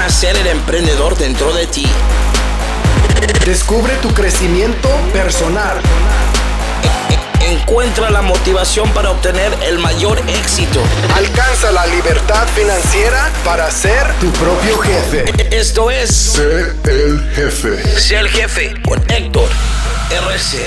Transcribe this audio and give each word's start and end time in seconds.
nacer 0.00 0.34
el 0.34 0.46
emprendedor 0.46 1.14
dentro 1.18 1.52
de 1.52 1.66
ti. 1.66 1.84
Descubre 3.44 3.92
tu 4.00 4.08
crecimiento 4.14 4.88
personal. 5.12 5.76
Encuentra 7.46 8.08
la 8.08 8.22
motivación 8.22 8.88
para 8.94 9.10
obtener 9.10 9.52
el 9.62 9.78
mayor 9.78 10.18
éxito. 10.26 10.80
Alcanza 11.14 11.70
la 11.70 11.86
libertad 11.86 12.48
financiera 12.48 13.30
para 13.44 13.70
ser 13.70 14.10
tu 14.20 14.30
propio 14.30 14.78
jefe. 14.78 15.24
Esto 15.54 15.90
es 15.90 16.08
Sé 16.08 16.72
el 16.84 17.20
jefe. 17.34 18.00
Sé 18.00 18.16
el 18.16 18.28
jefe 18.28 18.72
con 18.82 18.98
Héctor 19.10 19.50
RC. 20.10 20.66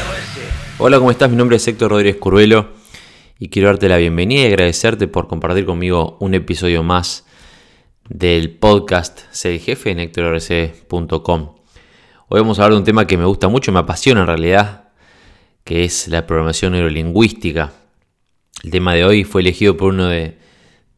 Hola, 0.77 1.00
¿cómo 1.00 1.09
estás? 1.09 1.31
Mi 1.31 1.38
nombre 1.38 1.57
es 1.57 1.68
Héctor 1.68 1.89
Rodríguez 1.89 2.18
Curvelo 2.18 2.68
y 3.39 3.50
quiero 3.50 3.70
darte 3.70 3.89
la 3.89 3.97
bienvenida 3.97 4.43
y 4.43 4.45
agradecerte 4.45 5.07
por 5.07 5.27
compartir 5.27 5.65
conmigo 5.65 6.18
un 6.20 6.36
episodio 6.36 6.84
más 6.84 7.23
del 8.14 8.52
podcast 8.52 9.21
Sé 9.32 9.56
el 9.56 9.60
jefe 9.60 9.89
en 9.89 9.97
HectorRC.com. 10.00 11.56
Hoy 12.29 12.39
vamos 12.39 12.60
a 12.60 12.64
hablar 12.64 12.75
de 12.75 12.79
un 12.79 12.86
tema 12.86 13.07
que 13.07 13.18
me 13.18 13.25
gusta 13.25 13.47
mucho, 13.47 13.71
me 13.71 13.79
apasiona 13.79 14.21
en 14.21 14.28
realidad, 14.28 14.89
que 15.64 15.83
es 15.83 16.07
la 16.07 16.28
programación 16.28 16.73
neurolingüística. 16.73 17.73
El 18.64 18.70
tema 18.70 18.93
de 18.93 19.04
hoy 19.04 19.23
fue 19.23 19.42
elegido 19.42 19.75
por 19.75 19.93
uno 19.93 20.10
de, 20.10 20.37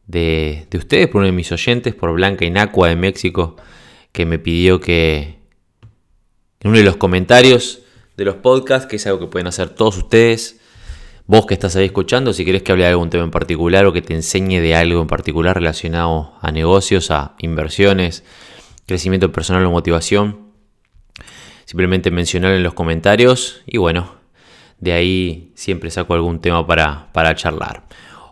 de, 0.06 0.66
de 0.70 0.78
ustedes, 0.78 1.08
por 1.08 1.20
uno 1.20 1.26
de 1.26 1.32
mis 1.32 1.50
oyentes, 1.50 1.94
por 1.94 2.12
Blanca 2.12 2.44
Inacua 2.44 2.88
de 2.88 2.96
México, 2.96 3.56
que 4.12 4.26
me 4.26 4.38
pidió 4.38 4.78
que 4.78 5.38
en 6.60 6.68
uno 6.68 6.76
de 6.76 6.84
los 6.84 6.98
comentarios 6.98 7.80
de 8.18 8.26
los 8.26 8.36
podcasts, 8.36 8.86
que 8.86 8.96
es 8.96 9.06
algo 9.06 9.20
que 9.20 9.26
pueden 9.28 9.46
hacer 9.46 9.70
todos 9.70 9.96
ustedes, 9.96 10.60
vos 11.26 11.46
que 11.46 11.54
estás 11.54 11.74
ahí 11.76 11.86
escuchando, 11.86 12.32
si 12.32 12.44
querés 12.44 12.62
que 12.62 12.72
hable 12.72 12.84
de 12.84 12.90
algún 12.90 13.10
tema 13.10 13.24
en 13.24 13.30
particular 13.30 13.84
o 13.86 13.92
que 13.92 14.02
te 14.02 14.14
enseñe 14.14 14.60
de 14.60 14.74
algo 14.74 15.00
en 15.00 15.08
particular 15.08 15.56
relacionado 15.56 16.34
a 16.40 16.52
negocios, 16.52 17.10
a 17.10 17.34
inversiones, 17.40 18.24
crecimiento 18.86 19.32
personal 19.32 19.64
o 19.66 19.70
motivación, 19.70 20.52
simplemente 21.64 22.10
mencionar 22.10 22.52
en 22.52 22.62
los 22.62 22.74
comentarios 22.74 23.62
y 23.66 23.78
bueno, 23.78 24.14
de 24.78 24.92
ahí 24.92 25.52
siempre 25.54 25.90
saco 25.90 26.14
algún 26.14 26.40
tema 26.40 26.66
para, 26.66 27.12
para 27.12 27.34
charlar. 27.34 27.84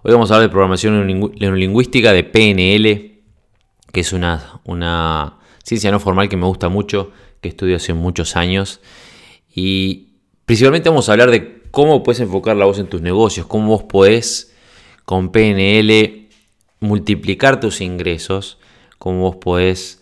Hoy 0.02 0.12
vamos 0.12 0.30
a 0.30 0.34
hablar 0.34 0.48
de 0.48 0.52
programación 0.52 1.06
neurolingüística 1.06 2.12
de 2.12 2.24
PNL, 2.24 3.22
que 3.90 4.00
es 4.00 4.12
una, 4.12 4.60
una 4.64 5.38
ciencia 5.64 5.90
no 5.90 5.98
formal 5.98 6.28
que 6.28 6.36
me 6.36 6.46
gusta 6.46 6.68
mucho, 6.68 7.10
que 7.40 7.48
estudio 7.48 7.76
hace 7.76 7.92
muchos 7.92 8.36
años 8.36 8.80
y 9.52 10.10
principalmente 10.44 10.90
vamos 10.90 11.08
a 11.08 11.12
hablar 11.12 11.30
de 11.30 11.53
cómo 11.74 12.04
puedes 12.04 12.20
enfocar 12.20 12.56
la 12.56 12.66
voz 12.66 12.78
en 12.78 12.86
tus 12.86 13.02
negocios, 13.02 13.46
cómo 13.46 13.66
vos 13.66 13.82
podés 13.82 14.54
con 15.04 15.32
PNL 15.32 16.28
multiplicar 16.78 17.58
tus 17.58 17.80
ingresos, 17.80 18.58
cómo 18.96 19.22
vos 19.22 19.36
podés 19.36 20.00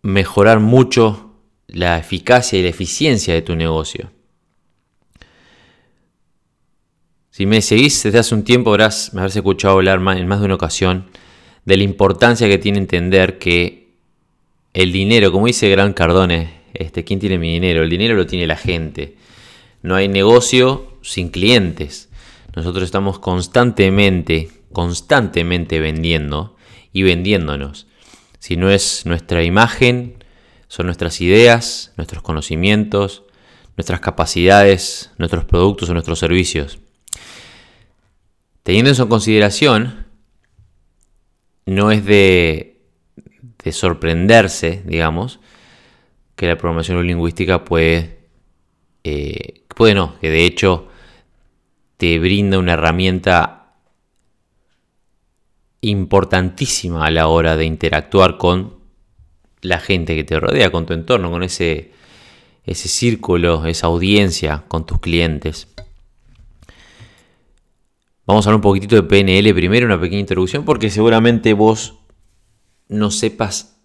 mejorar 0.00 0.60
mucho 0.60 1.32
la 1.66 1.98
eficacia 1.98 2.56
y 2.56 2.62
la 2.62 2.68
eficiencia 2.68 3.34
de 3.34 3.42
tu 3.42 3.56
negocio. 3.56 4.12
Si 7.30 7.44
me 7.44 7.60
seguís 7.60 8.00
desde 8.04 8.20
hace 8.20 8.32
un 8.32 8.44
tiempo, 8.44 8.70
habrás, 8.70 9.12
me 9.14 9.20
habrás 9.20 9.34
escuchado 9.34 9.74
hablar 9.74 9.98
en 10.16 10.28
más 10.28 10.38
de 10.38 10.44
una 10.44 10.54
ocasión 10.54 11.10
de 11.64 11.76
la 11.76 11.82
importancia 11.82 12.46
que 12.46 12.58
tiene 12.58 12.78
entender 12.78 13.40
que 13.40 13.88
el 14.72 14.92
dinero, 14.92 15.32
como 15.32 15.46
dice 15.46 15.68
Gran 15.68 15.94
Cardone, 15.94 16.60
este, 16.74 17.02
¿quién 17.02 17.18
tiene 17.18 17.38
mi 17.38 17.54
dinero? 17.54 17.82
El 17.82 17.90
dinero 17.90 18.14
lo 18.14 18.24
tiene 18.24 18.46
la 18.46 18.56
gente. 18.56 19.16
No 19.82 19.94
hay 19.94 20.08
negocio 20.08 20.98
sin 21.02 21.30
clientes. 21.30 22.08
Nosotros 22.54 22.84
estamos 22.84 23.18
constantemente, 23.18 24.50
constantemente 24.72 25.80
vendiendo 25.80 26.56
y 26.92 27.02
vendiéndonos. 27.02 27.86
Si 28.38 28.56
no 28.56 28.70
es 28.70 29.06
nuestra 29.06 29.44
imagen, 29.44 30.24
son 30.68 30.86
nuestras 30.86 31.20
ideas, 31.20 31.92
nuestros 31.96 32.22
conocimientos, 32.22 33.24
nuestras 33.76 34.00
capacidades, 34.00 35.10
nuestros 35.18 35.44
productos 35.44 35.88
o 35.88 35.92
nuestros 35.92 36.18
servicios. 36.18 36.78
Teniendo 38.62 38.90
eso 38.90 39.04
en 39.04 39.08
consideración, 39.08 40.06
no 41.64 41.90
es 41.90 42.04
de, 42.04 42.82
de 43.62 43.72
sorprenderse, 43.72 44.82
digamos, 44.84 45.40
que 46.34 46.46
la 46.46 46.56
programación 46.56 47.04
lingüística 47.06 47.64
puede, 47.64 48.20
eh, 49.04 49.64
puede 49.78 49.94
no, 49.94 50.18
que 50.18 50.28
de 50.28 50.44
hecho 50.44 50.88
te 51.98 52.18
brinda 52.18 52.58
una 52.58 52.72
herramienta 52.72 53.76
importantísima 55.80 57.06
a 57.06 57.12
la 57.12 57.28
hora 57.28 57.56
de 57.56 57.64
interactuar 57.64 58.38
con 58.38 58.74
la 59.60 59.78
gente 59.78 60.16
que 60.16 60.24
te 60.24 60.40
rodea, 60.40 60.72
con 60.72 60.84
tu 60.84 60.94
entorno, 60.94 61.30
con 61.30 61.44
ese, 61.44 61.92
ese 62.64 62.88
círculo, 62.88 63.66
esa 63.66 63.86
audiencia, 63.86 64.64
con 64.66 64.84
tus 64.84 64.98
clientes. 64.98 65.68
Vamos 68.26 68.46
a 68.46 68.50
hablar 68.50 68.56
un 68.56 68.62
poquitito 68.62 68.96
de 68.96 69.04
PNL 69.04 69.54
primero, 69.54 69.86
una 69.86 70.00
pequeña 70.00 70.20
introducción, 70.20 70.64
porque 70.64 70.90
seguramente 70.90 71.52
vos 71.52 72.00
no 72.88 73.12
sepas 73.12 73.78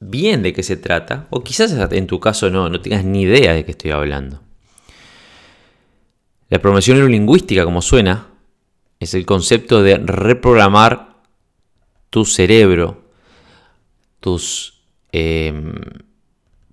bien 0.00 0.42
de 0.42 0.52
qué 0.52 0.62
se 0.62 0.76
trata, 0.76 1.28
o 1.30 1.42
quizás 1.42 1.72
en 1.72 2.06
tu 2.06 2.20
caso 2.20 2.50
no, 2.50 2.68
no 2.68 2.82
tengas 2.82 3.06
ni 3.06 3.22
idea 3.22 3.54
de 3.54 3.64
qué 3.64 3.70
estoy 3.70 3.92
hablando. 3.92 4.43
La 6.50 6.58
programación 6.58 6.98
neurolingüística, 6.98 7.64
como 7.64 7.80
suena, 7.80 8.28
es 9.00 9.14
el 9.14 9.24
concepto 9.24 9.82
de 9.82 9.96
reprogramar 9.96 11.16
tu 12.10 12.24
cerebro, 12.24 13.02
tus 14.20 14.82
em, 15.12 15.72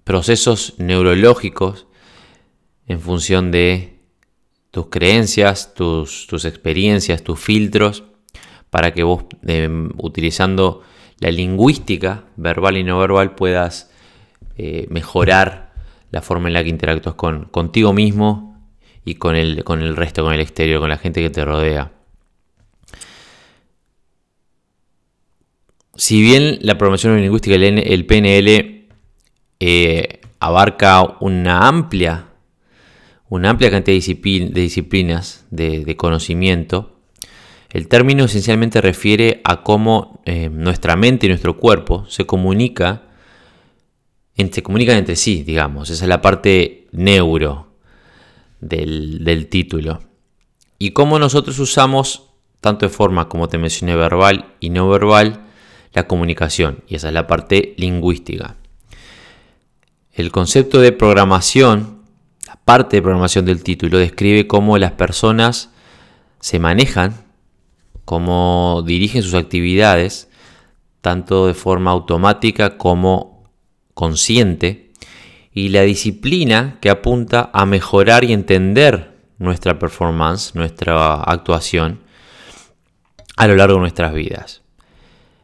procesos 0.04 0.76
neurológicos 0.78 1.88
en 2.88 3.00
función 3.00 3.52
de 3.52 4.00
tus 4.72 4.88
creencias, 4.88 5.74
tus, 5.74 6.28
experiencias, 6.46 7.24
tus 7.24 7.40
filtros, 7.40 8.04
para 8.70 8.94
que 8.94 9.04
vos, 9.04 9.26
em, 9.48 9.90
utilizando 9.98 10.84
la 11.20 11.32
lingüística, 11.32 12.26
verbal 12.36 12.78
y 12.78 12.84
no 12.84 13.00
verbal, 13.00 13.36
puedas 13.36 13.90
eh, 14.58 14.86
mejorar 14.90 15.74
la 16.12 16.22
forma 16.22 16.50
en 16.50 16.54
la 16.54 16.64
que 16.64 16.70
interactúas 16.70 17.16
con, 17.16 17.46
contigo 17.46 17.94
mismo 17.94 18.51
y 19.04 19.16
con 19.16 19.36
el, 19.36 19.64
con 19.64 19.82
el 19.82 19.96
resto, 19.96 20.24
con 20.24 20.34
el 20.34 20.40
exterior, 20.40 20.80
con 20.80 20.90
la 20.90 20.98
gente 20.98 21.22
que 21.22 21.30
te 21.30 21.44
rodea. 21.44 21.92
Si 25.96 26.22
bien 26.22 26.60
la 26.62 26.78
programación 26.78 27.22
lingüística, 27.22 27.56
el 27.56 28.06
PNL, 28.06 28.88
eh, 29.60 30.20
abarca 30.40 31.18
una 31.20 31.68
amplia, 31.68 32.30
una 33.30 33.52
amplia 33.52 33.70
cantidad 33.70 33.94
de, 33.94 34.62
disciplinas 34.62 35.46
de, 35.52 35.96
conocimiento, 35.98 37.00
el 37.70 37.88
término 37.88 38.26
esencialmente 38.26 38.82
refiere 38.82 39.42
a 39.44 39.64
cómo 39.64 40.22
eh, 40.26 40.50
nuestra 40.50 40.96
mente 40.96 41.26
y 41.26 41.30
nuestro 41.30 41.58
cuerpo 41.58 42.06
se 42.08 42.26
comunica, 42.26 43.04
se 44.36 44.64
comunican 44.64 44.98
entre 44.98 45.16
sí, 45.16 45.44
digamos. 45.44 45.90
Esa 45.92 46.06
es 46.06 46.10
la 46.10 46.22
parte 46.22 46.88
neuro 46.92 47.71
del, 48.62 49.48
título. 49.50 50.02
Y 50.80 50.92
cómo 50.92 51.20
nosotros 51.20 51.60
usamos, 51.60 52.30
tanto 52.62 52.86
de 52.86 52.90
forma 52.90 53.28
como 53.28 53.50
te 53.50 53.58
mencioné, 53.58 53.96
verbal 53.96 54.54
y 54.60 54.70
no 54.70 54.88
verbal, 54.90 55.42
la 55.94 56.08
comunicación. 56.08 56.84
Y 56.88 56.96
esa 56.96 57.10
es 57.10 57.14
la 57.14 57.28
parte 57.28 57.74
lingüística. 57.78 58.56
El 60.14 60.32
concepto 60.32 60.80
de 60.80 60.94
programación, 60.94 62.04
la 62.48 62.56
parte 62.56 62.98
de 62.98 63.02
programación 63.02 63.46
del 63.46 63.64
título, 63.64 63.98
describe 63.98 64.48
cómo 64.48 64.78
las 64.78 64.94
personas 64.94 65.70
se 66.40 66.60
manejan 66.60 67.32
cómo 68.12 68.84
dirigen 68.86 69.24
sus 69.24 69.36
actividades, 69.36 70.30
tanto 71.00 71.48
de 71.48 71.54
forma 71.54 71.92
automática 71.92 72.78
como 72.78 73.50
consciente, 73.94 74.91
y 75.54 75.70
la 75.70 75.82
disciplina 75.82 76.78
que 76.82 76.90
apunta 76.90 77.50
a 77.54 77.66
mejorar 77.66 78.24
y 78.24 78.34
entender 78.34 79.12
nuestra 79.38 79.80
performance, 79.80 80.56
nuestra 80.56 81.16
actuación 81.16 82.00
a 83.36 83.48
lo 83.48 83.56
largo 83.56 83.76
de 83.76 83.82
nuestras 83.82 84.14
vidas. 84.14 84.62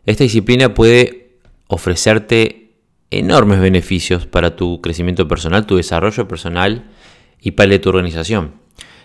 Esta 0.06 0.24
disciplina 0.24 0.74
puede 0.74 1.40
ofrecerte 1.68 2.76
enormes 3.12 3.60
beneficios 3.60 4.26
para 4.26 4.56
tu 4.56 4.82
crecimiento 4.82 5.28
personal, 5.28 5.66
tu 5.66 5.78
desarrollo 5.78 6.28
personal 6.28 6.90
y 7.42 7.52
para 7.52 7.66
el 7.66 7.72
de 7.72 7.80
tu 7.80 7.90
organización. 7.90 8.54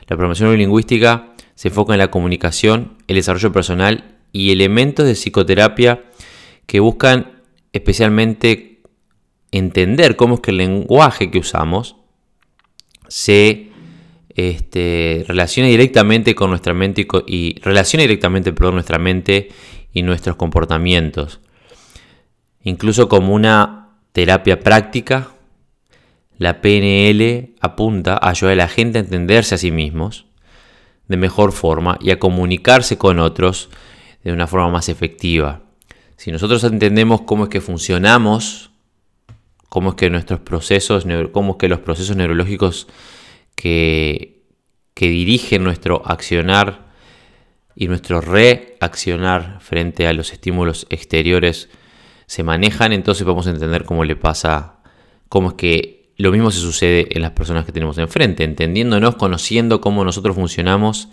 La 0.08 0.16
programación 0.16 0.56
lingüística 0.56 1.32
se 1.54 1.68
enfoca 1.68 1.94
en 1.94 1.98
la 1.98 2.10
comunicación, 2.10 2.98
el 3.08 3.16
desarrollo 3.16 3.52
personal 3.52 4.16
y 4.32 4.52
elementos 4.52 5.06
de 5.06 5.14
psicoterapia 5.14 6.04
que 6.66 6.80
buscan 6.80 7.42
especialmente 7.72 8.71
entender 9.52 10.16
cómo 10.16 10.36
es 10.36 10.40
que 10.40 10.50
el 10.50 10.56
lenguaje 10.56 11.30
que 11.30 11.38
usamos 11.38 11.96
se 13.06 13.68
este, 14.34 15.24
relaciona 15.28 15.68
directamente 15.68 16.34
con 16.34 16.50
nuestra 16.50 16.72
mente 16.72 17.06
y, 17.26 17.60
relaciona 17.60 18.02
directamente 18.02 18.52
nuestra 18.52 18.98
mente 18.98 19.50
y 19.92 20.02
nuestros 20.02 20.36
comportamientos. 20.36 21.40
Incluso 22.64 23.08
como 23.08 23.34
una 23.34 23.90
terapia 24.12 24.60
práctica, 24.60 25.28
la 26.38 26.60
PNL 26.60 27.54
apunta 27.60 28.14
a 28.14 28.30
ayudar 28.30 28.54
a 28.54 28.56
la 28.56 28.68
gente 28.68 28.98
a 28.98 29.02
entenderse 29.02 29.54
a 29.54 29.58
sí 29.58 29.70
mismos 29.70 30.26
de 31.08 31.16
mejor 31.16 31.52
forma 31.52 31.98
y 32.00 32.10
a 32.10 32.18
comunicarse 32.18 32.96
con 32.96 33.18
otros 33.18 33.68
de 34.24 34.32
una 34.32 34.46
forma 34.46 34.70
más 34.70 34.88
efectiva. 34.88 35.60
Si 36.16 36.32
nosotros 36.32 36.64
entendemos 36.64 37.22
cómo 37.22 37.44
es 37.44 37.50
que 37.50 37.60
funcionamos, 37.60 38.71
cómo 39.72 39.88
es 39.88 39.94
que 39.94 40.10
nuestros 40.10 40.40
procesos, 40.40 41.06
cómo 41.32 41.52
es 41.52 41.56
que 41.58 41.66
los 41.66 41.80
procesos 41.80 42.14
neurológicos 42.14 42.88
que, 43.54 44.42
que 44.92 45.08
dirigen 45.08 45.64
nuestro 45.64 46.02
accionar 46.04 46.92
y 47.74 47.88
nuestro 47.88 48.20
reaccionar 48.20 49.62
frente 49.62 50.06
a 50.06 50.12
los 50.12 50.34
estímulos 50.34 50.86
exteriores 50.90 51.70
se 52.26 52.42
manejan, 52.42 52.92
entonces 52.92 53.26
vamos 53.26 53.46
a 53.46 53.50
entender 53.50 53.86
cómo 53.86 54.04
le 54.04 54.14
pasa, 54.14 54.74
cómo 55.30 55.48
es 55.48 55.54
que 55.54 56.12
lo 56.18 56.32
mismo 56.32 56.50
se 56.50 56.60
sucede 56.60 57.08
en 57.16 57.22
las 57.22 57.30
personas 57.30 57.64
que 57.64 57.72
tenemos 57.72 57.96
enfrente, 57.96 58.44
entendiéndonos, 58.44 59.16
conociendo 59.16 59.80
cómo 59.80 60.04
nosotros 60.04 60.36
funcionamos, 60.36 61.08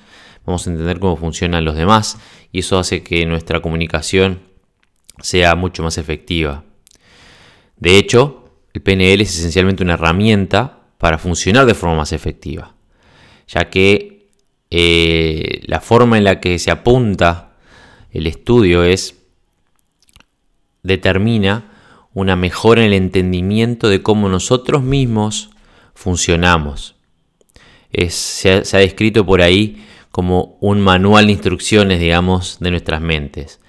vamos 0.45 0.67
a 0.67 0.71
entender 0.71 0.99
cómo 0.99 1.15
funcionan 1.15 1.63
los 1.63 1.75
demás 1.75 2.19
y 2.51 2.59
eso 2.59 2.77
hace 2.77 3.03
que 3.03 3.25
nuestra 3.25 3.61
comunicación 3.61 4.41
sea 5.21 5.55
mucho 5.55 5.81
más 5.81 5.97
efectiva. 5.97 6.65
De 7.77 7.97
hecho, 7.97 8.38
el 8.73 8.81
PNL 8.81 9.21
es 9.21 9.37
esencialmente 9.37 9.83
una 9.83 9.93
herramienta 9.93 10.79
para 10.97 11.17
funcionar 11.17 11.65
de 11.65 11.73
forma 11.73 11.97
más 11.97 12.13
efectiva, 12.13 12.75
ya 13.47 13.69
que 13.69 14.29
eh, 14.69 15.61
la 15.65 15.79
forma 15.81 16.17
en 16.17 16.23
la 16.23 16.39
que 16.39 16.59
se 16.59 16.71
apunta 16.71 17.53
el 18.11 18.27
estudio 18.27 18.83
es 18.83 19.15
determina 20.83 21.71
una 22.13 22.35
mejora 22.35 22.81
en 22.81 22.87
el 22.87 22.93
entendimiento 22.93 23.89
de 23.89 24.01
cómo 24.01 24.29
nosotros 24.29 24.83
mismos 24.83 25.51
funcionamos. 25.93 26.95
se, 28.09 28.51
ha, 28.51 28.77
descrito 28.77 29.25
por 29.25 29.41
ahí 29.41 29.85
como 30.11 30.57
un 30.59 30.81
manual 30.81 31.27
de 31.27 31.33
instrucciones, 31.33 31.99
digamos, 31.99 32.57
de 32.59 32.71
nuestras 32.71 33.01
mentes. 33.01 33.59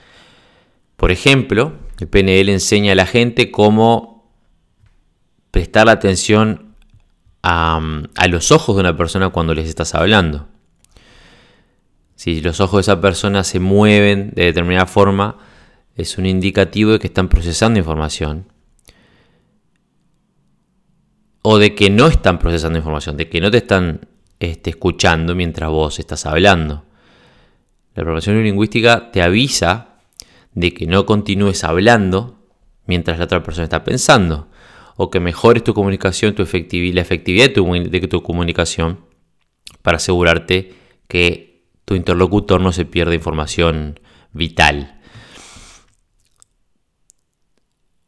Por 0.96 1.10
ejemplo, 1.10 1.74
el 1.98 2.08
PNL 2.08 2.48
enseña 2.50 2.92
a 2.92 2.96
la 2.96 3.06
gente 3.06 3.50
cómo 3.50 4.09
prestar 5.50 5.88
atención 5.88 6.74
a, 7.42 7.80
a, 8.16 8.28
los 8.28 8.52
ojos 8.52 8.76
de 8.76 8.80
una 8.80 8.96
persona 8.96 9.30
cuando 9.30 9.54
les 9.54 9.68
estás 9.68 9.94
hablando. 9.94 10.48
Si 12.14 12.40
los 12.42 12.60
ojos 12.60 12.78
de 12.78 12.92
esa 12.92 13.00
persona 13.00 13.44
se 13.44 13.60
mueven 13.60 14.32
de 14.34 14.44
determinada 14.44 14.86
forma, 14.86 15.38
es 15.96 16.18
un 16.18 16.26
indicativo 16.26 16.92
de 16.92 16.98
que 16.98 17.06
están 17.06 17.28
procesando 17.28 17.78
información. 17.78 18.46
O 21.42 21.58
de 21.58 21.74
que 21.74 21.88
no 21.88 22.08
están 22.08 22.38
procesando 22.38 22.78
información, 22.78 23.16
de 23.16 23.30
que 23.30 23.40
no 23.40 23.50
te 23.50 23.58
están 23.58 24.06
este, 24.38 24.70
escuchando 24.70 25.34
mientras 25.34 25.70
vos 25.70 25.98
estás 25.98 26.26
hablando. 26.26 26.84
La 27.94 28.02
programación 28.02 28.42
lingüística 28.42 29.10
te 29.10 29.22
avisa 29.22 29.96
de 30.54 30.74
que 30.74 30.86
no 30.86 31.06
continúes 31.06 31.64
hablando 31.64 32.38
mientras 32.86 33.18
la 33.18 33.24
otra 33.24 33.42
persona 33.42 33.64
está 33.64 33.82
pensando. 33.82 34.49
O 35.02 35.08
que 35.08 35.18
mejores 35.18 35.64
tu 35.64 35.72
comunicación, 35.72 36.34
tu 36.34 36.42
la 36.42 37.00
efectividad 37.00 37.46
de 37.46 37.54
tu, 37.54 37.72
de 37.72 38.00
tu 38.06 38.22
comunicación 38.22 39.00
para 39.80 39.96
asegurarte 39.96 40.74
que 41.08 41.64
tu 41.86 41.94
interlocutor 41.94 42.60
no 42.60 42.70
se 42.70 42.84
pierda 42.84 43.14
información 43.14 43.98
vital. 44.34 45.00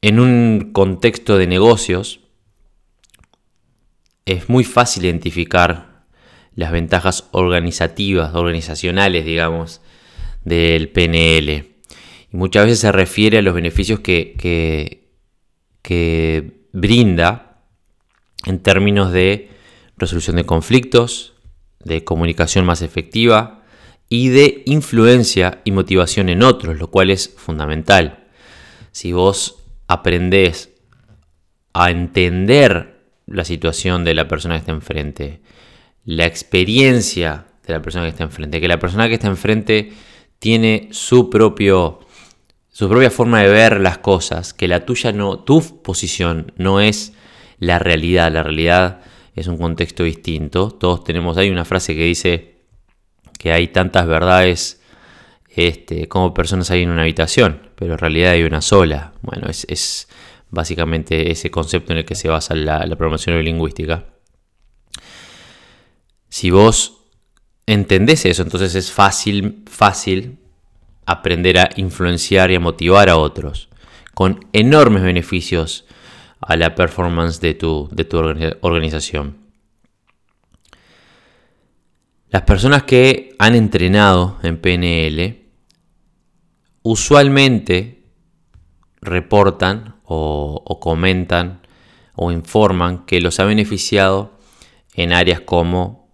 En 0.03 0.21
un 0.21 0.73
contexto 0.75 1.39
de 1.39 1.47
negocios, 1.47 2.21
es 4.27 4.51
muy 4.51 4.63
fácil 4.63 5.07
identificar 5.07 6.05
las 6.55 6.73
ventajas 6.73 7.27
organizativas, 7.33 8.35
organizacionales, 8.35 9.25
digamos, 9.25 9.81
del 10.45 10.91
PNL. 10.91 11.51
Y 12.33 12.37
muchas 12.37 12.67
veces 12.67 12.81
se 12.81 12.93
refiere 12.93 13.39
a 13.39 13.43
los 13.43 13.55
beneficios 13.55 14.01
que, 14.01 14.35
que, 15.83 16.62
brinda 16.73 17.61
en 18.45 18.59
términos 18.59 19.13
de 19.13 19.51
resolución 19.97 20.37
de 20.37 20.45
conflictos, 20.45 21.35
de 21.85 22.05
comunicación 22.05 22.65
más 22.65 22.83
efectiva 22.83 23.63
y 24.09 24.29
de 24.29 24.63
influencia 24.67 25.61
y 25.65 25.71
motivación 25.71 26.29
en 26.29 26.43
otros, 26.43 26.79
lo 26.79 26.91
cual 26.91 27.11
es 27.11 27.35
fundamental. 27.37 28.27
Si 28.91 29.13
vos 29.13 29.65
aprendes 29.87 30.71
a 31.73 31.91
entender 31.91 33.01
la 33.27 33.45
situación 33.45 34.05
de 34.05 34.15
la 34.15 34.29
persona 34.29 34.55
que 34.55 34.61
está 34.61 34.73
enfrente, 34.73 35.41
la 36.05 36.27
experiencia 36.27 37.47
de 37.67 37.73
la 37.73 37.83
persona 37.83 38.05
que 38.05 38.11
está 38.11 38.25
enfrente, 38.25 38.61
que 38.61 38.69
la 38.69 38.79
persona 38.79 39.09
que 39.09 39.15
está 39.15 39.29
enfrente 39.29 39.93
tiene 40.39 40.89
su 40.91 41.31
propio 41.31 42.01
su 42.73 42.89
propia 42.89 43.11
forma 43.11 43.43
de 43.43 43.49
ver 43.49 43.81
las 43.81 43.99
cosas, 43.99 44.55
que 44.55 44.67
la 44.67 44.87
tuya 44.87 45.13
no, 45.13 45.39
tu 45.39 45.83
posición 45.83 46.53
no 46.57 46.81
es 46.81 47.13
la 47.59 47.79
realidad, 47.79 48.33
la 48.33 48.43
realidad 48.43 49.03
es 49.35 49.47
un 49.47 49.59
contexto 49.59 50.05
distinto. 50.05 50.71
Todos 50.71 51.05
tenemos, 51.05 51.37
hay 51.37 51.51
una 51.51 51.67
frase 51.67 51.95
que 51.95 52.05
dice 52.05 52.57
que 53.39 53.53
hay 53.53 53.69
tantas 53.69 54.07
verdades 54.07 54.83
este, 55.55 56.09
como 56.09 56.33
personas 56.33 56.71
hay 56.71 56.83
en 56.83 56.91
una 56.91 57.03
habitación, 57.03 57.71
pero 57.77 57.93
en 57.93 57.99
realidad 57.99 58.33
hay 58.33 58.43
una 58.45 58.63
sola. 58.63 59.13
Bueno, 59.21 59.49
es, 59.49 60.09
básicamente 60.49 61.31
ese 61.31 61.51
concepto 61.51 61.93
en 61.93 61.99
el 61.99 62.05
que 62.07 62.15
se 62.15 62.29
basa 62.29 62.55
la, 62.55 62.81
programación 62.97 63.43
lingüística. 63.45 64.07
Si 66.31 66.51
vos 66.51 67.03
entendés 67.67 68.25
eso, 68.25 68.43
entonces 68.43 68.75
es 68.75 68.91
fácil, 68.91 69.63
fácil 69.67 70.39
aprender 71.07 71.59
a 71.59 71.71
influenciar 71.77 72.51
y 72.51 72.57
a 72.57 72.61
motivar 72.61 73.09
a 73.09 73.17
otros, 73.17 73.69
con 74.15 74.47
enormes 74.53 75.03
beneficios 75.03 75.85
a 76.41 76.57
la 76.57 76.75
performance 76.75 77.41
de 77.41 77.55
tu, 77.55 77.89
de 77.93 78.05
tu 78.05 78.19
organización. 78.19 79.39
Las 82.29 82.43
personas 82.43 82.85
que 82.85 83.37
han 83.39 83.55
entrenado 83.55 84.39
en 84.43 84.59
PNL 84.59 85.43
usualmente 86.83 88.05
reportan 89.03 89.97
o, 90.05 90.79
comentan 90.81 91.61
o 92.15 92.33
informan 92.33 93.05
que 93.05 93.21
los 93.21 93.41
ha 93.41 93.45
beneficiado 93.45 94.39
en 94.95 95.13
áreas 95.13 95.41
como 95.41 96.11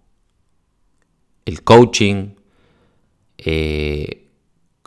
el 1.45 1.63
coaching, 1.63 2.35
eh, 3.37 4.28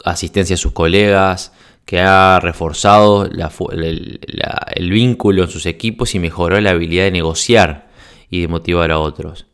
asistencia 0.04 0.54
a 0.54 0.58
sus 0.58 0.72
colegas, 0.72 1.52
que 1.84 2.00
ha 2.00 2.38
reforzado 2.40 3.24
el 3.26 4.90
vínculo 4.90 5.44
en 5.44 5.50
sus 5.50 5.66
equipos 5.66 6.14
y 6.14 6.18
mejoró 6.18 6.60
la 6.60 6.70
habilidad 6.70 7.04
de 7.04 7.10
negociar 7.10 7.90
y 8.30 8.40
de 8.40 8.48
motivar 8.48 8.90
a 8.90 8.98
otros. 8.98 9.46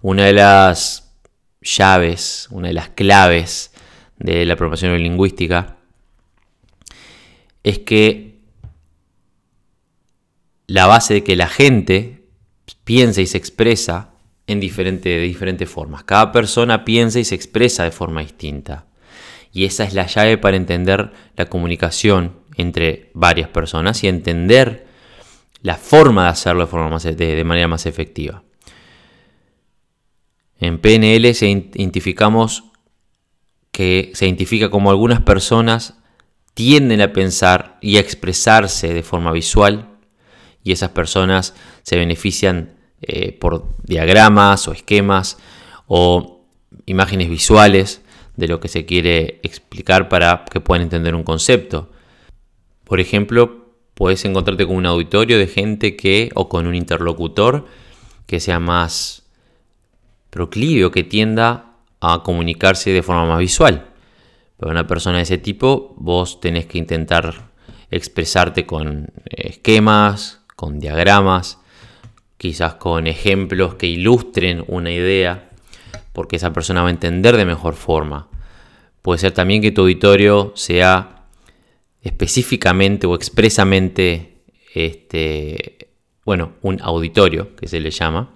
Una 0.00 0.24
de 0.26 0.32
las 0.32 1.12
llaves, 1.60 2.48
una 2.50 2.68
de 2.68 2.74
las 2.74 2.88
claves 2.90 3.72
de 4.18 4.44
la 4.44 4.56
programación 4.56 5.00
lingüística 5.02 5.76
es 7.62 7.78
que 7.80 8.38
la 10.66 10.86
base 10.86 11.14
de 11.14 11.24
que 11.24 11.36
la 11.36 11.48
gente 11.48 12.24
piensa 12.84 13.20
y 13.20 13.26
se 13.26 13.38
expresa 13.38 14.10
en 14.46 14.60
de 14.60 15.18
diferentes 15.20 15.68
formas. 15.68 16.04
Cada 16.04 16.32
persona 16.32 16.84
piensa 16.84 17.18
y 17.20 17.24
se 17.24 17.34
expresa 17.34 17.84
de 17.84 17.90
forma 17.90 18.22
distinta. 18.22 18.86
Y 19.52 19.64
esa 19.64 19.84
es 19.84 19.94
la 19.94 20.06
llave 20.06 20.38
para 20.38 20.56
entender 20.56 21.12
la 21.36 21.46
comunicación 21.46 22.36
entre 22.56 23.10
varias 23.14 23.48
personas 23.48 24.02
y 24.04 24.08
entender 24.08 24.86
la 25.62 25.76
forma 25.76 26.24
de 26.24 26.30
hacerlo 26.30 26.62
de, 26.62 26.66
forma 26.70 26.88
más, 26.88 27.04
de 27.04 27.44
manera 27.44 27.68
más 27.68 27.86
efectiva. 27.86 28.42
En 30.60 30.78
PNL 30.78 31.34
se 31.34 31.48
identificamos 31.48 32.64
que 33.70 34.10
se 34.14 34.26
identifica 34.26 34.70
como 34.70 34.90
algunas 34.90 35.20
personas 35.20 35.94
tienden 36.54 37.00
a 37.00 37.12
pensar 37.12 37.78
y 37.80 37.96
a 37.96 38.00
expresarse 38.00 38.92
de 38.92 39.04
forma 39.04 39.30
visual 39.30 39.90
y 40.64 40.72
esas 40.72 40.90
personas 40.90 41.54
se 41.82 41.96
benefician 41.96 42.74
eh, 43.00 43.30
por 43.30 43.68
diagramas 43.84 44.66
o 44.66 44.72
esquemas 44.72 45.38
o 45.86 46.44
imágenes 46.86 47.30
visuales 47.30 48.02
de 48.38 48.46
lo 48.46 48.60
que 48.60 48.68
se 48.68 48.86
quiere 48.86 49.40
explicar 49.42 50.08
para 50.08 50.44
que 50.50 50.60
puedan 50.60 50.84
entender 50.84 51.16
un 51.16 51.24
concepto. 51.24 51.90
Por 52.84 53.00
ejemplo, 53.00 53.74
puedes 53.94 54.24
encontrarte 54.24 54.64
con 54.64 54.76
un 54.76 54.86
auditorio 54.86 55.38
de 55.38 55.48
gente 55.48 55.96
que 55.96 56.30
o 56.36 56.48
con 56.48 56.68
un 56.68 56.76
interlocutor 56.76 57.66
que 58.26 58.38
sea 58.38 58.60
más 58.60 59.24
proclive 60.30 60.84
o 60.84 60.92
que 60.92 61.02
tienda 61.02 61.72
a 62.00 62.22
comunicarse 62.22 62.90
de 62.92 63.02
forma 63.02 63.26
más 63.26 63.40
visual. 63.40 63.88
Pero 64.56 64.70
una 64.70 64.86
persona 64.86 65.16
de 65.16 65.24
ese 65.24 65.38
tipo, 65.38 65.96
vos 65.96 66.40
tenés 66.40 66.66
que 66.66 66.78
intentar 66.78 67.50
expresarte 67.90 68.66
con 68.66 69.10
esquemas, 69.30 70.42
con 70.54 70.78
diagramas, 70.78 71.58
quizás 72.36 72.74
con 72.74 73.08
ejemplos 73.08 73.74
que 73.74 73.88
ilustren 73.88 74.64
una 74.68 74.92
idea, 74.92 75.47
porque 76.12 76.36
esa 76.36 76.52
persona 76.52 76.82
va 76.82 76.88
a 76.88 76.92
entender 76.92 77.36
de 77.36 77.44
mejor 77.44 77.74
forma. 77.74 78.28
Puede 79.02 79.18
ser 79.18 79.32
también 79.32 79.62
que 79.62 79.70
tu 79.70 79.82
auditorio 79.82 80.52
sea 80.54 81.26
específicamente 82.02 83.06
o 83.06 83.14
expresamente, 83.14 84.42
este, 84.74 85.90
bueno, 86.24 86.54
un 86.62 86.80
auditorio, 86.82 87.54
que 87.56 87.68
se 87.68 87.80
le 87.80 87.90
llama, 87.90 88.34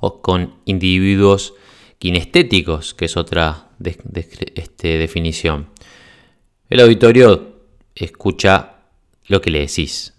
o 0.00 0.20
con 0.22 0.56
individuos 0.64 1.54
kinestéticos, 1.98 2.94
que 2.94 3.06
es 3.06 3.16
otra 3.16 3.68
este, 4.54 4.98
definición. 4.98 5.68
El 6.70 6.80
auditorio 6.80 7.62
escucha 7.94 8.76
lo 9.26 9.40
que 9.40 9.50
le 9.50 9.60
decís 9.60 10.14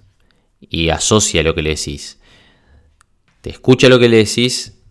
y 0.59 0.89
asocia 0.89 1.43
lo 1.43 1.55
que 1.55 1.61
le 1.61 1.71
decís. 1.71 2.19
Te 3.41 3.49
escucha 3.49 3.87
lo 3.89 3.99
que 3.99 4.09
le 4.09 4.17
decís 4.17 4.81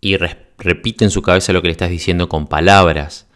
y 0.00 0.16
repite 0.62 1.04
en 1.04 1.10
su 1.10 1.22
cabeza 1.22 1.52
lo 1.52 1.60
que 1.60 1.68
le 1.68 1.72
estás 1.72 1.90
diciendo 1.90 2.28
con 2.28 2.46
palabras. 2.46 3.26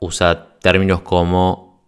Usa 0.00 0.56
términos 0.60 1.02
como, 1.02 1.84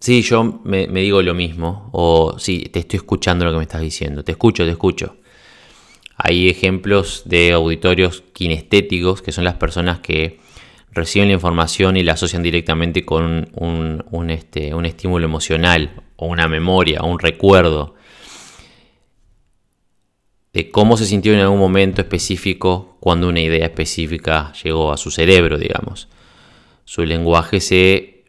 sí, 0.00 0.22
yo 0.22 0.60
me, 0.64 0.86
digo 0.88 1.22
lo 1.22 1.34
mismo, 1.34 1.88
o 1.92 2.38
sí, 2.38 2.68
te 2.72 2.80
estoy 2.80 2.98
escuchando 2.98 3.44
lo 3.44 3.52
que 3.52 3.58
me 3.58 3.62
estás 3.62 3.80
diciendo, 3.80 4.24
te 4.24 4.32
escucho, 4.32 4.64
te 4.64 4.70
escucho. 4.70 5.16
Hay 6.16 6.48
ejemplos 6.48 7.22
de 7.24 7.52
auditorios 7.52 8.22
kinestéticos, 8.32 9.22
que 9.22 9.32
son 9.32 9.44
las 9.44 9.54
personas 9.54 10.00
que 10.00 10.40
reciben 10.92 11.28
la 11.28 11.34
información 11.34 11.96
y 11.96 12.02
la 12.02 12.14
asocian 12.14 12.42
directamente 12.42 13.04
con 13.04 13.48
un, 13.54 14.30
este, 14.30 14.74
un 14.74 14.86
estímulo 14.86 15.24
emocional, 15.24 16.02
o 16.16 16.26
una 16.26 16.48
memoria, 16.48 17.00
o 17.00 17.06
un 17.06 17.18
recuerdo 17.18 17.94
de 20.52 20.70
cómo 20.70 20.96
se 20.96 21.06
sintió 21.06 21.32
en 21.32 21.40
algún 21.40 21.58
momento 21.58 22.00
específico 22.00 22.96
cuando 23.00 23.28
una 23.28 23.40
idea 23.40 23.66
específica 23.66 24.52
llegó 24.62 24.92
a 24.92 24.96
su 24.96 25.10
cerebro, 25.10 25.58
digamos. 25.58 26.08
Su 26.84 27.04
lenguaje 27.04 27.60
se... 27.60 28.24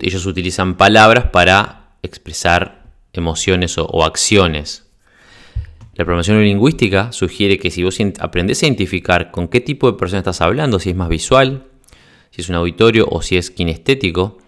Ellos 0.00 0.26
utilizan 0.26 0.76
palabras 0.76 1.26
para 1.30 1.96
expresar 2.02 2.86
emociones 3.12 3.76
o 3.78 4.04
acciones 4.04 4.84
la 5.96 6.04
programación 6.04 6.42
lingüística 6.42 7.12
sugiere 7.12 7.58
que 7.58 7.70
si 7.70 7.84
vos 7.84 7.98
aprendes 8.18 8.60
a 8.62 8.66
identificar 8.66 9.30
con 9.30 9.46
qué 9.46 9.60
tipo 9.60 9.90
de 9.90 9.96
persona 9.96 10.18
estás 10.18 10.40
hablando, 10.40 10.80
si 10.80 10.90
es 10.90 10.96
más 10.96 11.08
visual, 11.08 11.66
si 12.30 12.42
es 12.42 12.48
un 12.48 12.56
auditorio 12.56 13.06
o 13.08 13.22
si 13.22 13.36
es 13.36 13.52
kinestético, 13.52 14.38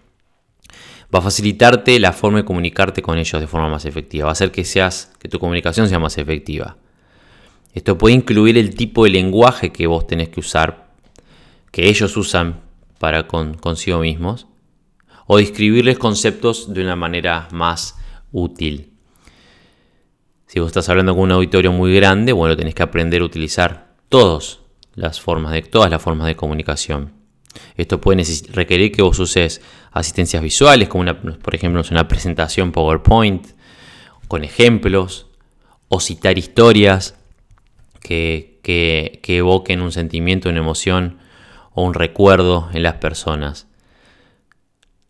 va 1.15 1.21
a 1.21 1.23
facilitarte 1.23 1.99
la 2.01 2.13
forma 2.13 2.39
de 2.39 2.45
comunicarte 2.45 3.03
con 3.03 3.19
ellos 3.19 3.41
de 3.41 3.47
forma 3.47 3.69
más 3.69 3.85
efectiva. 3.85 4.27
Va 4.27 4.31
a 4.31 4.33
hacer 4.33 4.51
que, 4.51 4.65
seas, 4.65 5.13
que 5.19 5.29
tu 5.29 5.39
comunicación 5.39 5.89
sea 5.89 5.99
más 5.99 6.19
efectiva. 6.19 6.77
Esto 7.75 7.99
puede 7.99 8.15
incluir 8.15 8.57
el 8.57 8.75
tipo 8.75 9.05
de 9.05 9.11
lenguaje 9.11 9.71
que 9.71 9.87
vos 9.87 10.07
tenés 10.07 10.31
que 10.31 10.41
usar, 10.41 10.89
que 11.71 11.89
ellos 11.89 12.17
usan 12.17 12.61
para 12.99 13.27
con, 13.27 13.55
consigo 13.55 14.01
mismos, 14.01 14.47
o 15.27 15.37
describirles 15.37 15.99
conceptos 15.99 16.73
de 16.73 16.83
una 16.83 16.97
manera 16.97 17.49
más 17.53 17.97
útil. 18.33 18.93
Si 20.47 20.61
vos 20.61 20.69
estás 20.69 20.89
hablando 20.89 21.15
con 21.15 21.25
un 21.25 21.33
auditorio 21.33 21.73
muy 21.73 21.95
grande, 21.95 22.33
bueno, 22.33 22.57
tenés 22.57 22.75
que 22.75 22.83
aprender 22.83 23.21
a 23.21 23.25
utilizar 23.25 23.95
todas 24.09 24.61
las 24.95 25.21
formas 25.21 25.53
de, 25.53 25.63
todas 25.63 25.91
las 25.91 26.01
formas 26.01 26.29
de 26.29 26.37
comunicación. 26.37 27.16
Esto 27.77 28.01
puede 28.01 28.23
requerir 28.53 28.93
que 28.93 29.03
vos 29.03 29.19
uses 29.19 29.61
asistencias 29.93 30.43
visuales, 30.43 30.89
como 30.89 31.03
una, 31.03 31.21
por 31.21 31.55
ejemplo 31.55 31.83
una 31.91 32.09
presentación 32.09 32.73
PowerPoint, 32.73 33.47
con 34.29 34.45
ejemplos, 34.45 35.27
o 35.89 36.01
citar 36.01 36.37
historias 36.39 37.17
que, 38.01 38.59
que, 38.63 39.21
que 39.23 39.39
evoquen 39.39 39.81
un 39.81 39.93
sentimiento, 39.93 40.49
una 40.49 40.59
emoción 40.59 41.19
o 41.73 41.83
un 41.83 41.95
recuerdo 41.95 42.69
en 42.73 42.83
las 42.83 42.95
personas. 42.95 43.69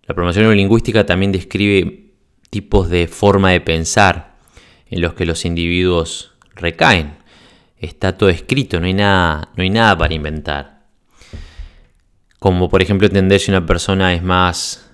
La 0.02 0.14
programación 0.14 0.44
neurolingüística 0.44 1.06
también 1.06 1.32
describe 1.32 2.12
tipos 2.50 2.88
de 2.88 3.08
forma 3.08 3.50
de 3.50 3.60
pensar 3.60 4.36
en 4.88 5.00
los 5.00 5.14
que 5.14 5.26
los 5.26 5.44
individuos 5.44 6.32
recaen. 6.54 7.16
Está 7.78 8.16
todo 8.16 8.28
escrito, 8.28 8.80
no 8.80 8.86
hay 8.86 8.94
nada, 8.94 9.50
no 9.56 9.62
hay 9.62 9.70
nada 9.70 9.98
para 9.98 10.14
inventar. 10.14 10.75
Como 12.46 12.68
por 12.68 12.80
ejemplo 12.80 13.08
entender 13.08 13.40
si 13.40 13.50
una 13.50 13.66
persona 13.66 14.14
es 14.14 14.22
más 14.22 14.88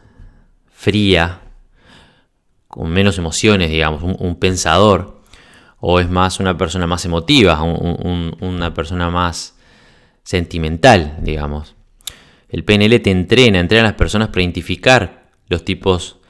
fría, 0.72 1.42
con 2.66 2.90
menos 2.90 3.18
emociones, 3.18 3.68
digamos, 3.68 4.02
un, 4.02 4.36
pensador, 4.36 5.20
o 5.78 6.00
es 6.00 6.08
más 6.08 6.40
una 6.40 6.56
persona 6.56 6.86
más 6.86 7.04
emotiva, 7.04 7.60
una 7.60 8.72
persona 8.72 9.10
más 9.10 9.58
sentimental, 10.22 11.18
digamos. 11.20 11.74
El 12.48 12.64
PNL 12.64 12.98
te 13.02 13.10
entrena, 13.10 13.60
entrena 13.60 13.84
a 13.84 13.90
las 13.90 13.98
personas 13.98 14.28
para 14.28 14.40
identificar 14.40 15.28
los 15.48 15.62
tipos 15.62 16.20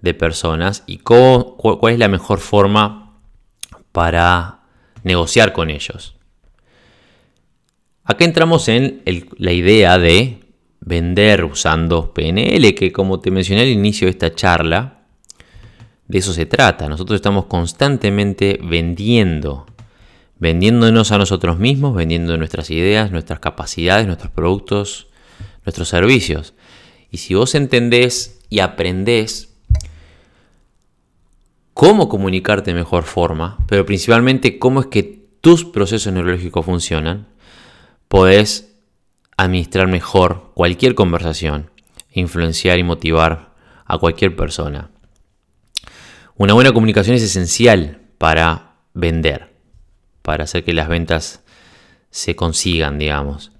de 0.00 0.14
personas 0.14 0.84
y 0.86 1.00
cuál 1.00 1.92
es 1.92 1.98
la 1.98 2.08
mejor 2.08 2.38
forma 2.38 3.20
para 3.92 4.60
negociar 5.02 5.52
con 5.52 5.68
ellos. 5.68 6.16
Acá 8.04 8.24
entramos 8.24 8.68
en 8.68 9.02
la 9.36 9.52
idea 9.52 9.98
de 9.98 10.41
vender 10.84 11.44
usando 11.44 12.12
PNL, 12.12 12.74
que 12.74 12.92
como 12.92 13.20
te 13.20 13.30
mencioné 13.30 13.62
al 13.62 13.68
inicio 13.68 14.06
de 14.06 14.10
esta 14.10 14.34
charla, 14.34 15.04
de 16.08 16.18
eso 16.18 16.32
se 16.32 16.44
trata. 16.44 16.88
Nosotros 16.88 17.16
estamos 17.16 17.46
constantemente 17.46 18.58
vendiendo, 18.62 19.66
vendiéndonos 20.38 21.12
a 21.12 21.18
nosotros 21.18 21.58
mismos, 21.58 21.94
vendiendo 21.94 22.36
nuestras 22.36 22.70
ideas, 22.70 23.12
nuestras 23.12 23.38
capacidades, 23.38 24.06
nuestros 24.06 24.32
productos, 24.32 25.08
nuestros 25.64 25.88
servicios. 25.88 26.54
Y 27.10 27.18
si 27.18 27.34
vos 27.34 27.54
entendés 27.54 28.40
y 28.48 28.58
aprendés 28.58 29.54
cómo 31.74 32.08
comunicarte 32.08 32.72
de 32.72 32.78
mejor 32.78 33.04
forma, 33.04 33.58
pero 33.68 33.86
principalmente 33.86 34.58
cómo 34.58 34.80
es 34.80 34.86
que 34.86 35.22
tus 35.40 35.64
procesos 35.64 36.12
neurológicos 36.12 36.64
funcionan, 36.64 37.28
podés 38.08 38.71
administrar 39.36 39.88
mejor 39.88 40.52
cualquier 40.54 40.94
conversación, 40.94 41.70
influenciar 42.12 42.78
y 42.78 42.84
motivar 42.84 43.54
a 43.84 43.98
cualquier 43.98 44.36
persona. 44.36 44.90
Una 46.36 46.54
buena 46.54 46.72
comunicación 46.72 47.16
es 47.16 47.22
esencial 47.22 48.00
para 48.18 48.76
vender, 48.94 49.54
para 50.22 50.44
hacer 50.44 50.64
que 50.64 50.72
las 50.72 50.88
ventas 50.88 51.42
se 52.10 52.36
consigan, 52.36 52.98
digamos. 52.98 53.52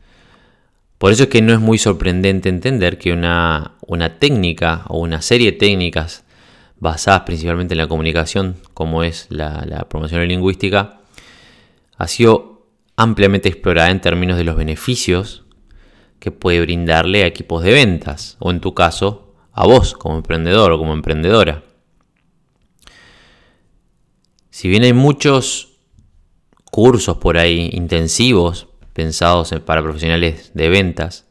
Por 0.99 1.11
eso 1.11 1.25
es 1.25 1.29
que 1.29 1.43
no 1.43 1.53
es 1.53 1.59
muy 1.59 1.79
sorprendente 1.79 2.49
entender 2.49 2.99
que 2.99 3.13
una, 3.13 3.73
una 3.87 4.19
técnica 4.19 4.85
o 4.89 4.99
una 4.99 5.21
serie 5.21 5.53
de 5.53 5.59
técnicas 5.59 6.25
basadas 6.83 7.23
principalmente 7.23 7.75
en 7.75 7.79
la 7.79 7.87
comunicación, 7.87 8.57
como 8.75 9.05
es 9.05 9.27
la, 9.29 9.87
promoción 9.89 10.27
lingüística, 10.27 10.99
ha 11.97 12.09
sido 12.09 12.67
ampliamente 12.97 13.49
explorada 13.49 13.91
en 13.91 14.01
términos 14.01 14.37
de 14.37 14.43
los 14.43 14.57
beneficios 14.57 15.42
que 16.23 16.31
puede 16.31 16.61
brindarle 16.61 17.25
a 17.25 17.27
equipos 17.27 17.65
de 17.65 17.73
ventas, 17.73 18.37
o 18.39 18.53
en 18.53 18.61
tu 18.61 18.75
caso, 18.75 19.35
a 19.51 19.67
vos 19.67 19.95
como 19.95 20.15
emprendedor 20.15 20.71
o 20.71 20.79
como 20.79 20.93
emprendedora. 20.93 21.65
Si 24.49 24.69
bien 24.69 24.85
hay 24.85 24.93
muchos 24.93 25.81
cursos 26.71 27.17
por 27.17 27.39
ahí 27.39 27.71
intensivos 27.73 28.69
pensados 28.93 29.53
para 29.67 29.83
profesionales 29.83 30.53
de 30.55 30.69
ventas, 30.69 31.27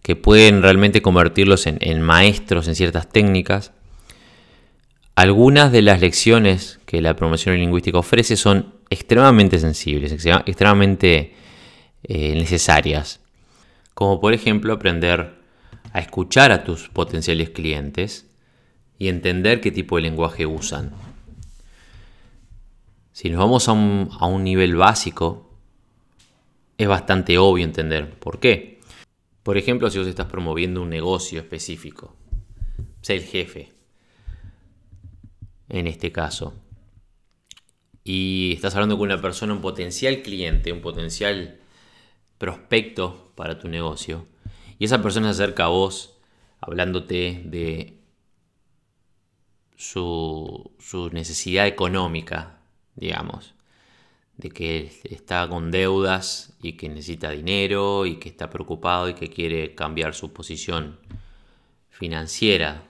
que 0.00 0.16
pueden 0.16 0.62
realmente 0.62 1.02
convertirlos 1.02 1.66
en 1.66 2.00
maestros 2.00 2.68
en 2.68 2.76
ciertas 2.76 3.10
técnicas, 3.10 3.72
algunas 5.16 5.70
de 5.70 5.82
las 5.82 6.00
lecciones 6.00 6.80
que 6.86 7.02
la 7.02 7.14
promoción 7.14 7.58
lingüística 7.58 7.98
ofrece 7.98 8.38
son 8.38 8.72
extremadamente 8.88 9.58
sensibles, 9.58 10.12
extremadamente 10.12 11.34
eh, 12.04 12.34
necesarias, 12.36 13.21
como 13.94 14.20
por 14.20 14.34
ejemplo 14.34 14.72
aprender 14.72 15.42
a 15.92 16.00
escuchar 16.00 16.52
a 16.52 16.64
tus 16.64 16.88
potenciales 16.88 17.50
clientes 17.50 18.30
y 18.98 19.08
entender 19.08 19.60
qué 19.60 19.70
tipo 19.70 19.96
de 19.96 20.02
lenguaje 20.02 20.46
usan. 20.46 20.92
Si 23.12 23.28
nos 23.28 23.38
vamos 23.38 23.68
a 23.68 23.72
un, 23.72 24.44
nivel 24.44 24.74
básico, 24.76 25.58
es 26.78 26.88
bastante 26.88 27.36
obvio 27.36 27.64
entender 27.64 28.18
por 28.18 28.40
qué. 28.40 28.80
Por 29.42 29.58
ejemplo, 29.58 29.90
si 29.90 29.98
vos 29.98 30.06
estás 30.06 30.26
promoviendo 30.26 30.80
un 30.80 30.88
negocio 30.88 31.40
específico, 31.40 32.16
sé 33.02 33.16
el 33.16 33.24
jefe, 33.24 33.72
en 35.68 35.86
este 35.86 36.10
caso. 36.10 36.54
Y 38.04 38.52
estás 38.54 38.74
hablando 38.74 38.96
con 38.96 39.08
una 39.10 39.20
persona, 39.20 39.52
un 39.52 39.60
potencial 39.60 40.22
cliente, 40.22 40.72
un 40.72 40.80
potencial 40.80 41.61
prospecto 42.42 43.30
para 43.36 43.60
tu 43.60 43.68
negocio. 43.68 44.26
Y 44.80 44.86
esa 44.86 45.00
persona 45.00 45.32
se 45.32 45.44
acerca 45.44 45.66
a 45.66 45.68
vos 45.68 46.18
hablándote 46.60 47.40
de 47.44 48.00
su, 49.76 50.72
su 50.80 51.08
necesidad 51.10 51.68
económica, 51.68 52.58
digamos, 52.96 53.54
de 54.38 54.50
que 54.50 54.90
está 55.04 55.48
con 55.48 55.70
deudas 55.70 56.56
y 56.60 56.72
que 56.72 56.88
necesita 56.88 57.30
dinero 57.30 58.06
y 58.06 58.16
que 58.16 58.30
está 58.30 58.50
preocupado 58.50 59.08
y 59.08 59.14
que 59.14 59.28
quiere 59.28 59.76
cambiar 59.76 60.12
su 60.12 60.32
posición 60.32 60.98
financiera. 61.90 62.88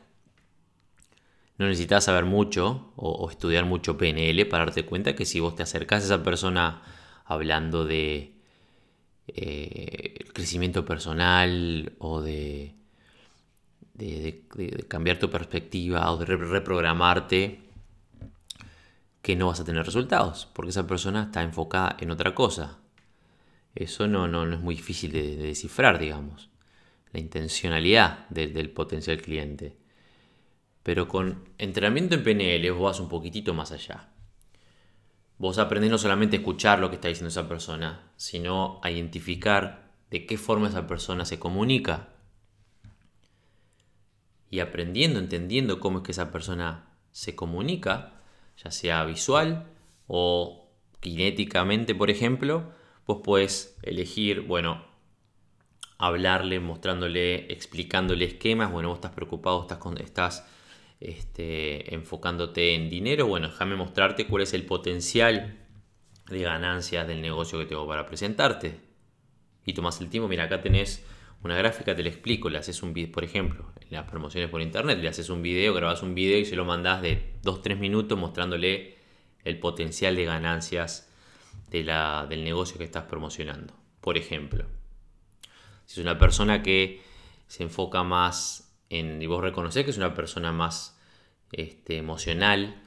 No 1.58 1.66
necesitas 1.66 2.04
saber 2.04 2.24
mucho 2.24 2.94
o, 2.96 3.28
estudiar 3.30 3.66
mucho 3.66 3.98
PNL 3.98 4.46
para 4.46 4.64
darte 4.64 4.86
cuenta 4.86 5.14
que 5.14 5.26
si 5.26 5.40
vos 5.40 5.56
te 5.56 5.62
acercás 5.62 6.04
a 6.04 6.06
esa 6.06 6.22
persona 6.22 6.80
hablando 7.26 7.84
de 7.84 8.32
eh, 9.28 10.24
crecimiento 10.32 10.84
personal 10.84 11.92
o 11.98 12.20
de, 12.20 12.74
cambiar 14.88 15.18
tu 15.18 15.30
perspectiva 15.30 16.10
o 16.10 16.16
de 16.16 16.26
reprogramarte, 16.26 17.60
que 19.22 19.36
no 19.36 19.46
vas 19.46 19.60
a 19.60 19.64
tener 19.64 19.84
resultados, 19.84 20.48
porque 20.52 20.70
esa 20.70 20.86
persona 20.86 21.24
está 21.24 21.42
enfocada 21.42 21.96
en 22.00 22.10
otra 22.10 22.34
cosa. 22.34 22.78
Eso 23.74 24.08
no, 24.08 24.26
no, 24.26 24.44
no 24.44 24.56
es 24.56 24.60
muy 24.60 24.74
difícil 24.74 25.12
de, 25.12 25.36
descifrar, 25.36 25.98
digamos, 25.98 26.50
la 27.12 27.20
intencionalidad 27.20 28.28
del 28.28 28.70
potencial 28.70 29.20
cliente. 29.22 29.76
Pero 30.82 31.06
con 31.06 31.44
entrenamiento 31.58 32.16
en 32.16 32.24
PNL 32.24 32.70
vos 32.72 32.82
vas 32.82 33.00
un 33.00 33.08
poquitito 33.08 33.54
más 33.54 33.70
allá. 33.70 34.11
Vos 35.42 35.58
aprendés 35.58 35.90
no 35.90 35.98
solamente 35.98 36.36
a 36.36 36.38
escuchar 36.38 36.78
lo 36.78 36.88
que 36.88 36.94
está 36.94 37.08
diciendo 37.08 37.30
esa 37.30 37.48
persona, 37.48 38.12
sino 38.14 38.78
a 38.84 38.92
identificar 38.92 39.90
de 40.08 40.24
qué 40.24 40.38
forma 40.38 40.68
esa 40.68 40.86
persona 40.86 41.24
se 41.24 41.40
comunica. 41.40 42.10
Y 44.50 44.60
aprendiendo, 44.60 45.18
entendiendo 45.18 45.80
cómo 45.80 45.98
es 45.98 46.04
que 46.04 46.12
esa 46.12 46.30
persona 46.30 46.84
se 47.10 47.34
comunica, 47.34 48.22
ya 48.62 48.70
sea 48.70 49.04
visual 49.04 49.66
o 50.06 50.70
kinéticamente, 51.00 51.96
por 51.96 52.10
ejemplo, 52.10 52.70
vos 53.04 53.22
puedes 53.24 53.76
elegir, 53.82 54.42
bueno, 54.42 54.84
hablarle, 55.98 56.60
mostrándole, 56.60 57.52
explicándole 57.52 58.26
esquemas, 58.26 58.70
bueno, 58.70 58.90
vos 58.90 58.98
estás 58.98 59.10
preocupado, 59.10 59.62
estás, 59.62 59.80
estás 60.04 60.46
este, 61.02 61.94
enfocándote 61.94 62.74
en 62.74 62.88
dinero, 62.88 63.26
bueno, 63.26 63.48
déjame 63.48 63.76
mostrarte 63.76 64.26
cuál 64.26 64.42
es 64.42 64.54
el 64.54 64.64
potencial 64.64 65.58
de 66.28 66.38
ganancias 66.40 67.06
del 67.06 67.20
negocio 67.22 67.58
que 67.58 67.66
tengo 67.66 67.86
para 67.86 68.06
presentarte. 68.06 68.80
Y 69.64 69.74
tomas 69.74 70.00
el 70.00 70.08
tiempo, 70.08 70.28
mira, 70.28 70.44
acá 70.44 70.60
tenés 70.60 71.04
una 71.42 71.56
gráfica, 71.56 71.94
te 71.94 72.02
la 72.02 72.08
explico, 72.08 72.48
le 72.48 72.58
haces 72.58 72.82
un 72.82 72.92
video, 72.92 73.12
por 73.12 73.24
ejemplo, 73.24 73.72
en 73.80 73.88
las 73.90 74.08
promociones 74.08 74.48
por 74.48 74.60
internet, 74.60 74.98
le 75.00 75.08
haces 75.08 75.28
un 75.28 75.42
video, 75.42 75.74
grabas 75.74 76.02
un 76.02 76.14
video 76.14 76.38
y 76.38 76.44
se 76.44 76.56
lo 76.56 76.64
mandás 76.64 77.02
de 77.02 77.34
2-3 77.42 77.76
minutos 77.78 78.18
mostrándole 78.18 78.96
el 79.44 79.58
potencial 79.58 80.14
de 80.14 80.24
ganancias 80.24 81.10
de 81.70 81.82
la, 81.84 82.26
del 82.28 82.44
negocio 82.44 82.78
que 82.78 82.84
estás 82.84 83.04
promocionando. 83.04 83.74
Por 84.00 84.16
ejemplo, 84.16 84.66
si 85.86 86.00
es 86.00 86.04
una 86.04 86.18
persona 86.18 86.62
que 86.62 87.02
se 87.48 87.64
enfoca 87.64 88.02
más 88.04 88.71
y 88.92 89.26
vos 89.26 89.42
reconocés 89.42 89.84
que 89.84 89.90
es 89.90 89.96
una 89.96 90.14
persona 90.14 90.52
más 90.52 90.98
este, 91.50 91.96
emocional, 91.96 92.82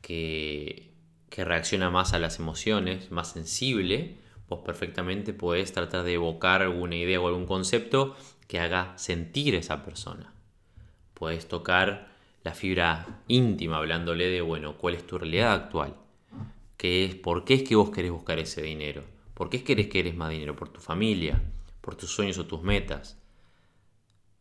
que, 0.00 0.90
reacciona 1.36 1.90
más 1.90 2.14
a 2.14 2.20
las 2.20 2.38
emociones, 2.38 3.10
más 3.10 3.32
sensible, 3.32 4.18
vos 4.48 4.60
perfectamente 4.64 5.32
puedes 5.32 5.72
tratar 5.72 6.04
de 6.04 6.14
evocar 6.14 6.62
alguna 6.62 6.94
idea 6.94 7.20
o 7.20 7.26
algún 7.26 7.46
concepto 7.46 8.16
que 8.46 8.60
haga 8.60 8.96
sentir 8.96 9.56
a 9.56 9.58
esa 9.58 9.84
persona. 9.84 10.32
Puedes 11.12 11.48
tocar 11.48 12.08
la 12.44 12.54
fibra 12.54 13.22
íntima 13.26 13.78
hablándole 13.78 14.28
de, 14.28 14.42
bueno, 14.42 14.78
cuál 14.78 14.94
es 14.94 15.06
tu 15.06 15.18
realidad 15.18 15.54
actual. 15.54 15.96
¿Qué 16.76 17.04
es, 17.04 17.14
¿Por 17.16 17.44
qué 17.44 17.54
es 17.54 17.62
que 17.64 17.74
vos 17.74 17.90
querés 17.90 18.12
buscar 18.12 18.38
ese 18.38 18.62
dinero? 18.62 19.02
¿Por 19.34 19.50
qué 19.50 19.64
querés 19.64 19.88
que 19.88 20.00
eres 20.00 20.14
más 20.14 20.30
dinero? 20.30 20.54
¿Por 20.54 20.68
tu 20.68 20.80
familia? 20.80 21.42
¿Por 21.80 21.96
tus 21.96 22.10
sueños 22.10 22.38
o 22.38 22.46
tus 22.46 22.62
metas? 22.62 23.18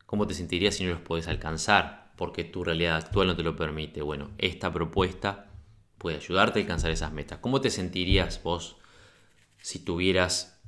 ¿Cómo 0.06 0.28
te 0.28 0.34
sentirías 0.34 0.76
si 0.76 0.84
no 0.84 0.92
los 0.92 1.02
podés 1.02 1.28
alcanzar? 1.28 2.12
Porque 2.18 2.44
tu 2.44 2.64
realidad 2.64 2.98
actual 2.98 3.28
no 3.28 3.36
te 3.36 3.44
lo 3.44 3.56
permite. 3.56 4.02
Bueno, 4.02 4.32
esta 4.38 4.72
propuesta 4.72 5.50
puede 5.98 6.18
ayudarte 6.18 6.60
a 6.60 6.62
alcanzar 6.62 6.92
esas 6.92 7.14
metas. 7.14 7.40
¿Cómo 7.40 7.62
te 7.62 7.70
sentirías 7.70 8.44
vos 8.44 8.76
si 9.62 9.80
tuvieras 9.80 10.62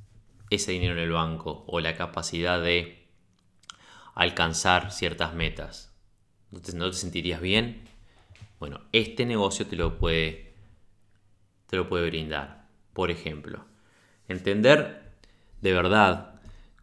ese 0.50 0.72
dinero 0.72 0.94
en 0.94 1.00
el 1.00 1.12
banco 1.12 1.64
o 1.68 1.80
la 1.80 1.94
capacidad 1.96 2.60
de 2.60 3.06
alcanzar 4.14 4.92
ciertas 4.92 5.34
metas? 5.34 5.94
¿No 6.50 6.60
te, 6.60 6.96
sentirías 6.96 7.40
bien? 7.40 7.82
Bueno, 8.58 8.80
este 8.92 9.26
negocio 9.26 9.66
te 9.66 9.76
lo 9.76 9.98
puede, 9.98 10.54
te 11.66 11.76
lo 11.76 11.88
puede 11.88 12.06
brindar. 12.08 12.66
Por 12.94 13.10
ejemplo, 13.10 13.64
entender 14.28 15.12
de 15.60 15.72
verdad 15.72 16.35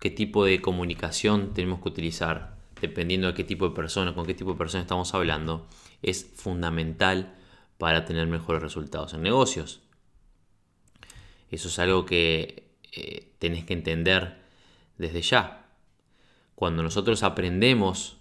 qué 0.04 0.12
tipo 0.12 0.44
de 0.44 0.60
comunicación 0.60 1.54
tenemos 1.54 1.80
que 1.80 1.88
utilizar 1.88 2.58
dependiendo 2.82 3.28
de 3.28 3.34
qué 3.34 3.46
tipo 3.46 3.70
de 3.70 3.74
persona, 3.74 4.14
con 4.14 4.26
qué 4.26 4.34
tipo 4.34 4.52
de 4.52 4.58
persona 4.58 4.82
estamos 4.82 5.14
hablando, 5.14 5.66
es 6.02 6.30
fundamental 6.36 7.34
para 7.78 8.04
tener 8.04 8.28
mejores 8.28 8.62
resultados 8.62 9.14
en 9.14 9.22
negocios. 9.22 9.80
Eso 11.52 11.70
es 11.70 11.80
algo 11.80 12.06
que 12.06 12.76
eh, 12.92 13.32
tenés 13.40 13.64
que 13.64 13.72
entender 13.72 14.42
desde 14.98 15.22
ya. 15.22 15.68
Cuando 16.54 16.84
nosotros 16.84 17.24
aprendemos 17.24 18.18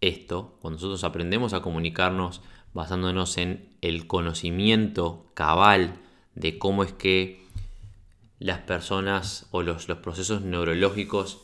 esto, 0.00 0.56
cuando 0.62 0.76
nosotros 0.76 1.04
aprendemos 1.04 1.52
a 1.52 1.60
comunicarnos 1.60 2.40
basándonos 2.72 3.36
en 3.36 3.76
el 3.82 4.06
conocimiento 4.06 5.26
cabal 5.34 5.98
de 6.34 6.56
cómo 6.58 6.82
es 6.82 6.94
que 6.94 7.44
las 8.38 8.60
personas 8.60 9.46
o 9.50 9.62
los, 9.62 9.86
procesos 9.86 10.42
neurológicos 10.42 11.42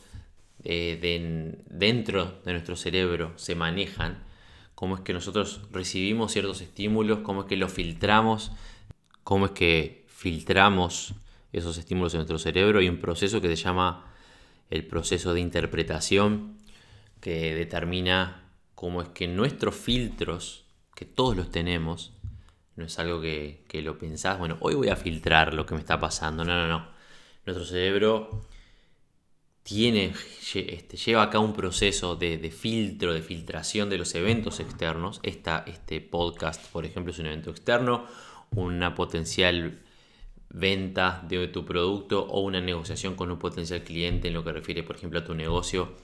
eh, 0.63 1.61
dentro 1.69 2.39
de 2.45 2.51
nuestro 2.53 2.75
cerebro 2.75 3.33
se 3.35 3.55
manejan, 3.55 4.23
cómo 4.75 4.95
es 4.95 5.01
que 5.01 5.13
nosotros 5.13 5.61
recibimos 5.71 6.31
ciertos 6.31 6.61
estímulos, 6.61 7.19
cómo 7.19 7.41
es 7.41 7.47
que 7.47 7.57
los 7.57 7.71
filtramos, 7.71 8.51
cómo 9.23 9.47
es 9.47 9.51
que 9.51 10.05
filtramos 10.07 11.15
esos 11.51 11.77
estímulos 11.77 12.13
en 12.13 12.19
nuestro 12.19 12.39
cerebro. 12.39 12.81
y 12.81 12.89
un 12.89 12.97
proceso 12.97 13.41
que 13.41 13.47
se 13.49 13.55
llama 13.55 14.11
el 14.69 14.85
proceso 14.85 15.33
de 15.33 15.39
interpretación 15.39 16.57
que 17.21 17.53
determina 17.53 18.49
cómo 18.75 19.01
es 19.01 19.09
que 19.09 19.27
nuestros 19.27 19.75
filtros, 19.75 20.65
que 20.95 21.05
todos 21.05 21.37
los 21.37 21.51
tenemos, 21.51 22.11
no 22.75 22.85
es 22.85 22.99
algo 22.99 23.21
que, 23.21 23.63
lo 23.83 23.97
pensás, 23.97 24.39
bueno, 24.39 24.57
hoy 24.61 24.75
voy 24.75 24.89
a 24.89 24.95
filtrar 24.95 25.53
lo 25.53 25.65
que 25.65 25.75
me 25.75 25.81
está 25.81 25.99
pasando. 25.99 26.43
No, 26.43 26.55
no, 26.55 26.67
no. 26.67 26.87
Nuestro 27.45 27.65
cerebro 27.65 28.47
tiene, 29.63 30.13
este, 30.55 30.97
lleva 30.97 31.23
acá 31.23 31.39
un 31.39 31.53
proceso 31.53 32.15
de, 32.15 32.51
filtro, 32.51 33.13
de 33.13 33.21
filtración 33.21 33.89
de 33.89 33.97
los 33.97 34.15
eventos 34.15 34.59
externos. 34.59 35.19
Este 35.23 36.01
podcast, 36.01 36.65
por 36.71 36.85
ejemplo, 36.85 37.11
es 37.11 37.19
un 37.19 37.27
evento 37.27 37.51
externo, 37.51 38.07
una 38.51 38.95
potencial 38.95 39.79
venta 40.49 41.23
de 41.27 41.47
tu 41.47 41.65
producto 41.65 42.25
o 42.25 42.41
una 42.41 42.61
negociación 42.61 43.15
con 43.15 43.31
un 43.31 43.39
potencial 43.39 43.83
cliente 43.83 44.27
en 44.27 44.35
lo 44.35 44.43
que 44.43 44.51
refiere, 44.51 44.83
por 44.83 44.95
ejemplo, 44.95 45.19
a 45.19 45.25
tu 45.25 45.33
negocio, 45.33 45.95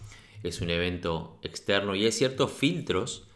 es 0.44 0.62
un 0.62 0.70
evento 0.70 1.40
externo 1.44 1.96
y 1.96 2.06
hay 2.06 2.12
ciertos 2.12 2.52
filtros 2.52 3.28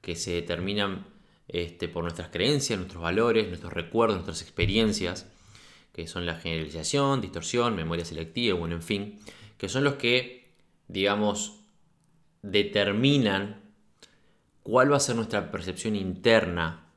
que 0.00 0.16
se 0.16 0.32
determinan 0.32 1.06
este, 1.48 1.88
por 1.88 2.04
nuestras 2.04 2.28
creencias, 2.28 2.78
nuestros 2.78 3.02
valores, 3.02 3.48
nuestros 3.48 3.72
recuerdos, 3.72 4.16
nuestras 4.16 4.42
experiencias, 4.42 5.26
que 5.92 6.06
son 6.06 6.26
la 6.26 6.34
generalización, 6.36 7.20
distorsión, 7.20 7.76
memoria 7.76 8.04
selectiva, 8.04 8.58
bueno, 8.58 8.74
en 8.74 8.82
fin, 8.82 9.20
que 9.58 9.68
son 9.68 9.84
los 9.84 9.94
que, 9.94 10.52
digamos, 10.88 11.60
determinan 12.42 13.62
cuál 14.62 14.92
va 14.92 14.96
a 14.96 15.00
ser 15.00 15.16
nuestra 15.16 15.50
percepción 15.50 15.94
interna 15.94 16.92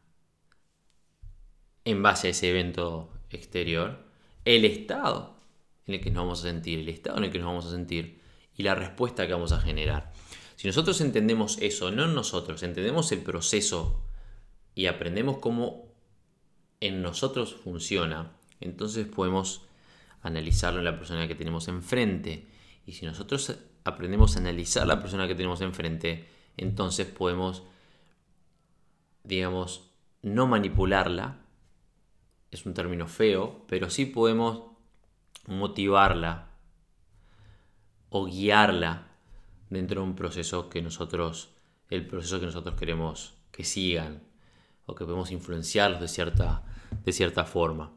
en 1.85 2.01
base 2.01 2.27
a 2.27 2.31
ese 2.31 2.49
evento 2.49 3.13
exterior, 3.29 4.05
el 4.45 4.65
estado 4.65 5.37
en 5.85 5.95
el 5.95 6.01
que 6.01 6.09
nos 6.09 6.23
vamos 6.23 6.39
a 6.39 6.43
sentir, 6.43 6.79
el 6.79 6.89
estado 6.89 7.17
en 7.17 7.25
el 7.25 7.31
que 7.31 7.39
nos 7.39 7.47
vamos 7.47 7.65
a 7.65 7.71
sentir 7.71 8.19
y 8.55 8.63
la 8.63 8.75
respuesta 8.75 9.27
que 9.27 9.33
vamos 9.33 9.51
a 9.51 9.61
generar. 9.61 10.11
Si 10.55 10.67
nosotros 10.67 10.99
entendemos 11.01 11.57
eso, 11.61 11.91
no 11.91 12.07
nosotros, 12.07 12.63
entendemos 12.63 13.11
el 13.11 13.19
proceso 13.19 14.06
y 14.77 14.85
aprendemos 14.85 15.39
cómo 15.39 15.87
en 16.81 17.01
nosotros 17.01 17.55
funciona, 17.55 18.33
entonces 18.59 19.07
podemos 19.07 19.65
analizarlo 20.21 20.77
en 20.77 20.85
la 20.85 20.99
persona 20.99 21.27
que 21.27 21.33
tenemos 21.33 21.67
enfrente. 21.67 22.45
Y 22.85 22.91
si 22.91 23.07
nosotros 23.07 23.57
aprendemos 23.85 24.35
a 24.35 24.39
analizar 24.39 24.85
la 24.85 25.01
persona 25.01 25.27
que 25.27 25.33
tenemos 25.33 25.61
enfrente, 25.61 26.27
entonces 26.57 27.07
podemos, 27.07 27.63
digamos, 29.23 29.89
no 30.21 30.45
manipularla, 30.45 31.39
es 32.51 32.67
un 32.67 32.75
término 32.75 33.07
feo, 33.07 33.65
pero 33.67 33.89
sí 33.89 34.05
podemos 34.05 34.61
motivarla 35.47 36.51
o 38.09 38.27
guiarla 38.27 39.07
dentro 39.71 40.01
de 40.01 40.07
un 40.07 40.15
proceso 40.15 40.69
que 40.69 40.83
nosotros, 40.83 41.49
el 41.89 42.05
proceso 42.05 42.39
que 42.39 42.45
nosotros 42.45 42.75
queremos, 42.75 43.33
que 43.51 43.63
sigan 43.63 44.27
o 44.87 44.95
que 44.95 45.05
podemos 45.05 45.31
influenciarlos 45.31 46.01
de 46.01 46.07
cierta, 46.07 46.63
de 47.05 47.11
cierta 47.11 47.45
forma. 47.45 47.93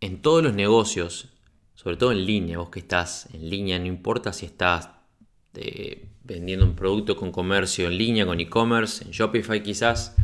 En 0.00 0.22
todos 0.22 0.44
los 0.44 0.54
negocios, 0.54 1.30
sobre 1.74 1.96
todo 1.96 2.12
en 2.12 2.24
línea, 2.24 2.58
vos 2.58 2.68
que 2.68 2.80
estás 2.80 3.28
en 3.34 3.50
línea, 3.50 3.78
no 3.78 3.86
importa 3.86 4.32
si 4.32 4.46
estás 4.46 4.90
eh, 5.54 6.10
vendiendo 6.22 6.66
un 6.66 6.76
producto 6.76 7.16
con 7.16 7.32
comercio 7.32 7.86
en 7.86 7.96
línea, 7.96 8.26
con 8.26 8.38
e-commerce, 8.38 9.04
en 9.04 9.10
Shopify 9.10 9.62
quizás, 9.62 10.14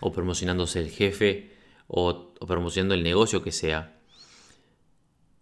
o 0.00 0.12
promocionándose 0.12 0.80
el 0.80 0.90
jefe, 0.90 1.52
o, 1.88 2.34
o 2.38 2.46
promocionando 2.46 2.94
el 2.94 3.02
negocio 3.02 3.42
que 3.42 3.52
sea. 3.52 4.00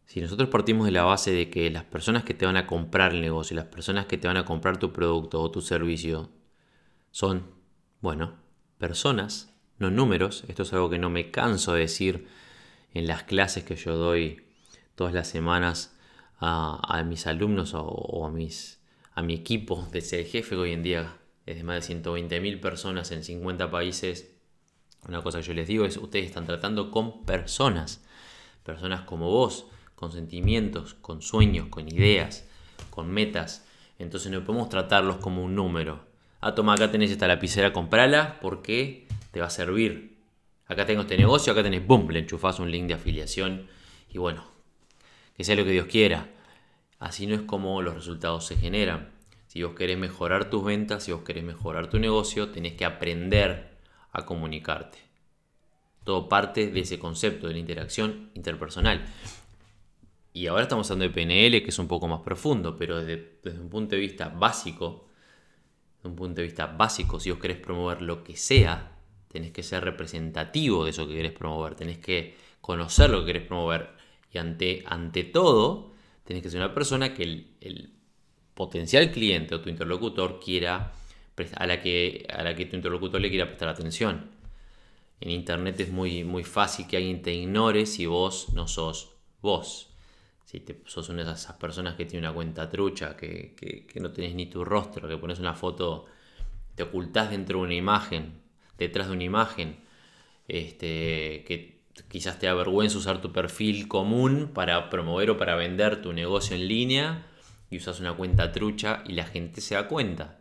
Si 0.06 0.20
nosotros 0.20 0.48
partimos 0.48 0.86
de 0.86 0.92
la 0.92 1.02
base 1.02 1.30
de 1.32 1.50
que 1.50 1.70
las 1.70 1.84
personas 1.84 2.24
que 2.24 2.34
te 2.34 2.46
van 2.46 2.56
a 2.56 2.66
comprar 2.66 3.12
el 3.12 3.20
negocio, 3.20 3.54
las 3.54 3.66
personas 3.66 4.06
que 4.06 4.16
te 4.16 4.28
van 4.28 4.38
a 4.38 4.44
comprar 4.46 4.78
tu 4.78 4.92
producto 4.92 5.42
o 5.42 5.50
tu 5.50 5.60
servicio, 5.60 6.30
son 7.10 7.53
bueno, 8.04 8.34
personas, 8.76 9.50
no 9.78 9.90
números. 9.90 10.44
Esto 10.48 10.64
es 10.64 10.74
algo 10.74 10.90
que 10.90 10.98
no 10.98 11.08
me 11.08 11.30
canso 11.30 11.72
de 11.72 11.80
decir 11.80 12.28
en 12.92 13.06
las 13.06 13.22
clases 13.22 13.64
que 13.64 13.76
yo 13.76 13.96
doy 13.96 14.44
todas 14.94 15.14
las 15.14 15.26
semanas 15.26 15.96
a, 16.38 17.02
mis 17.06 17.26
alumnos 17.26 17.72
o, 17.74 18.26
a, 18.26 18.30
mis, 18.30 18.78
a 19.14 19.22
mi 19.22 19.32
equipo 19.32 19.88
de 19.90 20.02
ser 20.02 20.26
jefe 20.26 20.54
hoy 20.54 20.72
en 20.72 20.82
día 20.82 21.16
es 21.46 21.56
de 21.56 21.62
más 21.62 21.88
de 21.88 21.94
120.000 22.02 22.60
personas 22.60 23.10
en 23.10 23.24
50 23.24 23.70
países. 23.70 24.30
Una 25.08 25.22
cosa 25.22 25.38
que 25.38 25.46
yo 25.46 25.54
les 25.54 25.66
digo 25.66 25.86
es, 25.86 25.96
ustedes 25.96 26.26
están 26.26 26.44
tratando 26.44 26.90
con 26.90 27.24
personas, 27.24 28.04
personas 28.64 29.00
como 29.04 29.30
vos, 29.30 29.64
con 29.94 30.12
sentimientos, 30.12 30.92
con 30.92 31.22
sueños, 31.22 31.68
con 31.68 31.88
ideas, 31.88 32.46
con 32.90 33.10
metas. 33.10 33.64
Entonces 33.98 34.30
no 34.30 34.44
podemos 34.44 34.68
tratarlos 34.68 35.16
como 35.16 35.42
un 35.42 35.54
número 35.54 36.12
ah, 36.44 36.54
toma, 36.54 36.74
acá 36.74 36.90
tenés 36.90 37.10
esta 37.10 37.26
lapicera, 37.26 37.72
comprala 37.72 38.38
porque 38.40 39.06
te 39.30 39.40
va 39.40 39.46
a 39.46 39.50
servir. 39.50 40.18
Acá 40.66 40.84
tengo 40.84 41.02
este 41.02 41.16
negocio, 41.16 41.52
acá 41.52 41.62
tenés, 41.62 41.86
boom, 41.86 42.10
le 42.10 42.20
enchufás 42.20 42.58
un 42.58 42.70
link 42.70 42.86
de 42.86 42.94
afiliación 42.94 43.66
y 44.10 44.18
bueno, 44.18 44.44
que 45.36 45.42
sea 45.42 45.56
lo 45.56 45.64
que 45.64 45.70
Dios 45.70 45.86
quiera. 45.86 46.28
Así 46.98 47.26
no 47.26 47.34
es 47.34 47.42
como 47.42 47.80
los 47.80 47.94
resultados 47.94 48.46
se 48.46 48.56
generan. 48.56 49.10
Si 49.46 49.62
vos 49.62 49.74
querés 49.74 49.96
mejorar 49.96 50.50
tus 50.50 50.64
ventas, 50.64 51.04
si 51.04 51.12
vos 51.12 51.22
querés 51.22 51.44
mejorar 51.44 51.88
tu 51.88 51.98
negocio, 51.98 52.50
tenés 52.50 52.74
que 52.74 52.84
aprender 52.84 53.78
a 54.12 54.26
comunicarte. 54.26 54.98
Todo 56.04 56.28
parte 56.28 56.66
de 56.66 56.80
ese 56.80 56.98
concepto 56.98 57.46
de 57.46 57.54
la 57.54 57.58
interacción 57.58 58.30
interpersonal. 58.34 59.02
Y 60.34 60.46
ahora 60.48 60.64
estamos 60.64 60.90
hablando 60.90 61.10
de 61.10 61.14
PNL, 61.14 61.62
que 61.62 61.70
es 61.70 61.78
un 61.78 61.88
poco 61.88 62.06
más 62.06 62.20
profundo, 62.20 62.76
pero 62.76 63.02
desde 63.02 63.60
un 63.60 63.70
punto 63.70 63.94
de 63.94 64.00
vista 64.00 64.28
básico, 64.28 65.03
un 66.04 66.16
punto 66.16 66.40
de 66.40 66.46
vista 66.46 66.66
básico, 66.66 67.18
si 67.18 67.30
vos 67.30 67.40
querés 67.40 67.58
promover 67.58 68.02
lo 68.02 68.22
que 68.22 68.36
sea, 68.36 68.98
tenés 69.28 69.52
que 69.52 69.62
ser 69.62 69.84
representativo 69.84 70.84
de 70.84 70.90
eso 70.90 71.08
que 71.08 71.14
querés 71.14 71.32
promover, 71.32 71.74
tenés 71.74 71.98
que 71.98 72.36
conocer 72.60 73.10
lo 73.10 73.20
que 73.20 73.26
querés 73.26 73.46
promover. 73.46 73.90
Y 74.32 74.38
ante, 74.38 74.82
ante 74.86 75.24
todo, 75.24 75.92
tenés 76.24 76.42
que 76.42 76.50
ser 76.50 76.60
una 76.60 76.74
persona 76.74 77.14
que 77.14 77.22
el, 77.60 77.90
potencial 78.54 79.10
cliente 79.10 79.56
o 79.56 79.60
tu 79.60 79.68
interlocutor 79.68 80.38
quiera, 80.38 80.92
a 81.56 81.66
la, 81.66 81.80
que, 81.80 82.24
a 82.32 82.44
la 82.44 82.54
que 82.54 82.66
tu 82.66 82.76
interlocutor 82.76 83.20
le 83.20 83.28
quiera 83.28 83.48
prestar 83.48 83.68
atención. 83.68 84.30
En 85.20 85.30
internet 85.30 85.80
es 85.80 85.90
muy, 85.90 86.22
muy 86.22 86.44
fácil 86.44 86.86
que 86.86 86.96
alguien 86.96 87.20
te 87.20 87.34
ignore 87.34 87.86
si 87.86 88.06
vos 88.06 88.50
no 88.52 88.68
sos 88.68 89.10
vos 89.42 89.93
si 90.54 90.60
te, 90.60 90.80
sos 90.86 91.08
una 91.08 91.24
de 91.24 91.32
esas 91.32 91.56
personas 91.56 91.96
que 91.96 92.04
tiene 92.04 92.28
una 92.28 92.34
cuenta 92.34 92.70
trucha, 92.70 93.16
que, 93.16 93.88
no 93.96 94.12
tenés 94.12 94.36
ni 94.36 94.46
tu 94.46 94.64
rostro, 94.64 95.08
que 95.08 95.16
pones 95.16 95.40
una 95.40 95.54
foto, 95.54 96.06
te 96.76 96.84
ocultás 96.84 97.30
dentro 97.30 97.58
de 97.58 97.64
una 97.64 97.74
imagen, 97.74 98.34
detrás 98.78 99.08
de 99.08 99.14
una 99.14 99.24
imagen, 99.24 99.78
este, 100.46 101.42
que 101.44 101.80
quizás 102.06 102.38
te 102.38 102.46
avergüenza 102.46 102.98
usar 102.98 103.20
tu 103.20 103.32
perfil 103.32 103.88
común 103.88 104.52
para 104.54 104.90
promover 104.90 105.30
o 105.30 105.36
para 105.36 105.56
vender 105.56 106.02
tu 106.02 106.12
negocio 106.12 106.54
en 106.54 106.68
línea 106.68 107.26
y 107.68 107.78
usas 107.78 107.98
una 107.98 108.14
cuenta 108.14 108.52
trucha 108.52 109.02
y 109.08 109.14
la 109.14 109.24
gente 109.24 109.60
se 109.60 109.74
da 109.74 109.88
cuenta. 109.88 110.38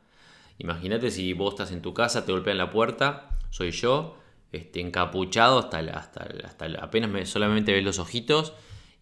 Imagínate 0.59 1.09
si 1.09 1.33
vos 1.33 1.55
estás 1.55 1.71
en 1.71 1.81
tu 1.81 1.95
casa, 1.95 2.23
te 2.23 2.31
golpean 2.31 2.59
la 2.59 2.69
puerta, 2.69 3.31
soy 3.49 3.71
yo, 3.71 4.19
este, 4.51 4.79
encapuchado 4.79 5.57
hasta, 5.57 5.79
hasta, 5.79 6.27
hasta 6.45 6.65
apenas 6.79 7.09
me, 7.09 7.25
solamente 7.25 7.73
ves 7.73 7.83
los 7.83 7.97
ojitos 7.97 8.53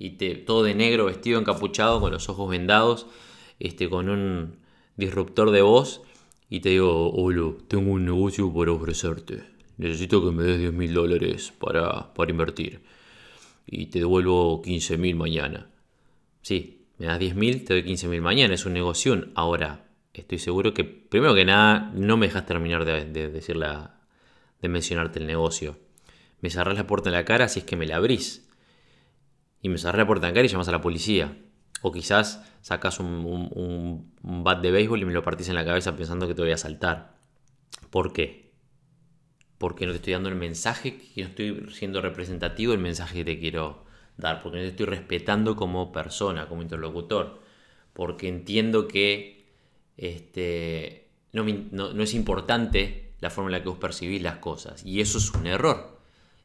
y 0.01 0.09
todo 0.45 0.63
de 0.63 0.73
negro, 0.73 1.05
vestido, 1.05 1.39
encapuchado, 1.39 2.01
con 2.01 2.11
los 2.11 2.27
ojos 2.27 2.49
vendados, 2.49 3.05
este, 3.59 3.87
con 3.87 4.09
un 4.09 4.55
disruptor 4.97 5.51
de 5.51 5.61
voz, 5.61 6.01
y 6.49 6.61
te 6.61 6.69
digo, 6.69 7.11
hola, 7.11 7.53
tengo 7.67 7.91
un 7.91 8.05
negocio 8.05 8.51
para 8.51 8.71
ofrecerte. 8.71 9.43
Necesito 9.77 10.25
que 10.25 10.31
me 10.31 10.43
des 10.43 10.59
10 10.59 10.73
mil 10.73 10.93
dólares 10.93 11.53
para, 11.59 12.13
para 12.13 12.31
invertir. 12.31 12.81
Y 13.67 13.85
te 13.85 13.99
devuelvo 13.99 14.61
15 14.63 14.97
mil 14.97 15.15
mañana. 15.15 15.69
Sí, 16.41 16.87
me 16.97 17.05
das 17.05 17.19
10 17.19 17.35
mil, 17.35 17.63
te 17.63 17.75
doy 17.75 17.83
15 17.83 18.07
mil 18.07 18.21
mañana. 18.21 18.55
Es 18.55 18.65
un 18.65 18.73
negocio. 18.73 19.27
Ahora, 19.35 19.85
estoy 20.13 20.39
seguro 20.39 20.73
que, 20.73 20.83
primero 20.83 21.35
que 21.35 21.45
nada, 21.45 21.91
no 21.93 22.17
me 22.17 22.25
dejas 22.25 22.47
terminar 22.47 22.85
de, 22.85 23.05
de, 23.05 23.55
la, 23.55 24.01
de 24.61 24.67
mencionarte 24.67 25.19
el 25.19 25.27
negocio. 25.27 25.77
Me 26.41 26.49
cerrás 26.49 26.75
la 26.75 26.87
puerta 26.87 27.09
en 27.09 27.13
la 27.13 27.23
cara 27.23 27.47
si 27.47 27.59
es 27.59 27.65
que 27.65 27.75
me 27.75 27.85
la 27.85 27.97
abrís 27.97 28.50
y 29.61 29.69
me 29.69 29.77
cerré 29.77 29.99
la 29.99 30.07
puerta 30.07 30.29
y 30.29 30.47
llamas 30.47 30.67
a 30.67 30.71
la 30.71 30.81
policía. 30.81 31.37
O 31.81 31.91
quizás 31.91 32.43
sacas 32.61 32.99
un, 32.99 34.13
bat 34.21 34.61
de 34.61 34.71
béisbol 34.71 35.01
y 35.01 35.05
me 35.05 35.13
lo 35.13 35.23
partís 35.23 35.49
en 35.49 35.55
la 35.55 35.65
cabeza 35.65 35.95
pensando 35.95 36.27
que 36.27 36.35
te 36.35 36.41
voy 36.41 36.51
a 36.51 36.57
saltar. 36.57 37.15
¿Por 37.89 38.13
qué? 38.13 38.51
Porque 39.57 39.85
no 39.85 39.91
te 39.91 39.97
estoy 39.97 40.13
dando 40.13 40.29
el 40.29 40.35
mensaje, 40.35 40.97
que 40.97 41.21
no 41.23 41.29
estoy 41.29 41.65
siendo 41.71 42.01
representativo 42.01 42.71
del 42.71 42.81
mensaje 42.81 43.19
que 43.19 43.25
te 43.25 43.39
quiero 43.39 43.85
dar. 44.17 44.41
Porque 44.41 44.57
no 44.57 44.63
te 44.63 44.69
estoy 44.69 44.85
respetando 44.85 45.55
como 45.55 45.91
persona, 45.91 46.47
como 46.47 46.61
interlocutor. 46.61 47.41
Porque 47.93 48.27
entiendo 48.27 48.87
que 48.87 49.45
este, 49.97 51.09
no, 51.33 51.43
no 51.43 52.03
es 52.03 52.13
importante 52.13 53.13
la 53.19 53.29
forma 53.29 53.49
en 53.49 53.53
la 53.53 53.63
que 53.63 53.69
vos 53.69 53.77
percibís 53.77 54.21
las 54.21 54.37
cosas. 54.37 54.83
Y 54.85 55.01
eso 55.01 55.17
es 55.19 55.31
un 55.31 55.47
error. 55.47 55.99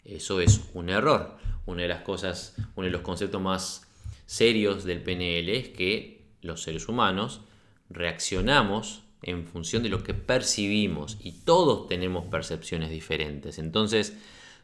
Eso 0.04 0.40
es 0.40 0.70
un 0.74 0.88
error. 0.88 1.36
Una 1.66 1.82
de 1.82 1.88
las 1.88 2.02
cosas, 2.02 2.54
uno 2.76 2.86
de 2.86 2.92
los 2.92 3.02
conceptos 3.02 3.42
más 3.42 3.86
serios 4.24 4.84
del 4.84 5.02
PNL 5.02 5.48
es 5.50 5.68
que 5.68 6.24
los 6.40 6.62
seres 6.62 6.88
humanos 6.88 7.42
reaccionamos 7.90 9.02
en 9.22 9.46
función 9.46 9.82
de 9.82 9.88
lo 9.88 10.02
que 10.02 10.14
percibimos 10.14 11.18
y 11.20 11.32
todos 11.32 11.88
tenemos 11.88 12.26
percepciones 12.26 12.90
diferentes. 12.90 13.58
Entonces, 13.58 14.16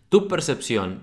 tu 0.09 0.29
percepción, 0.29 1.03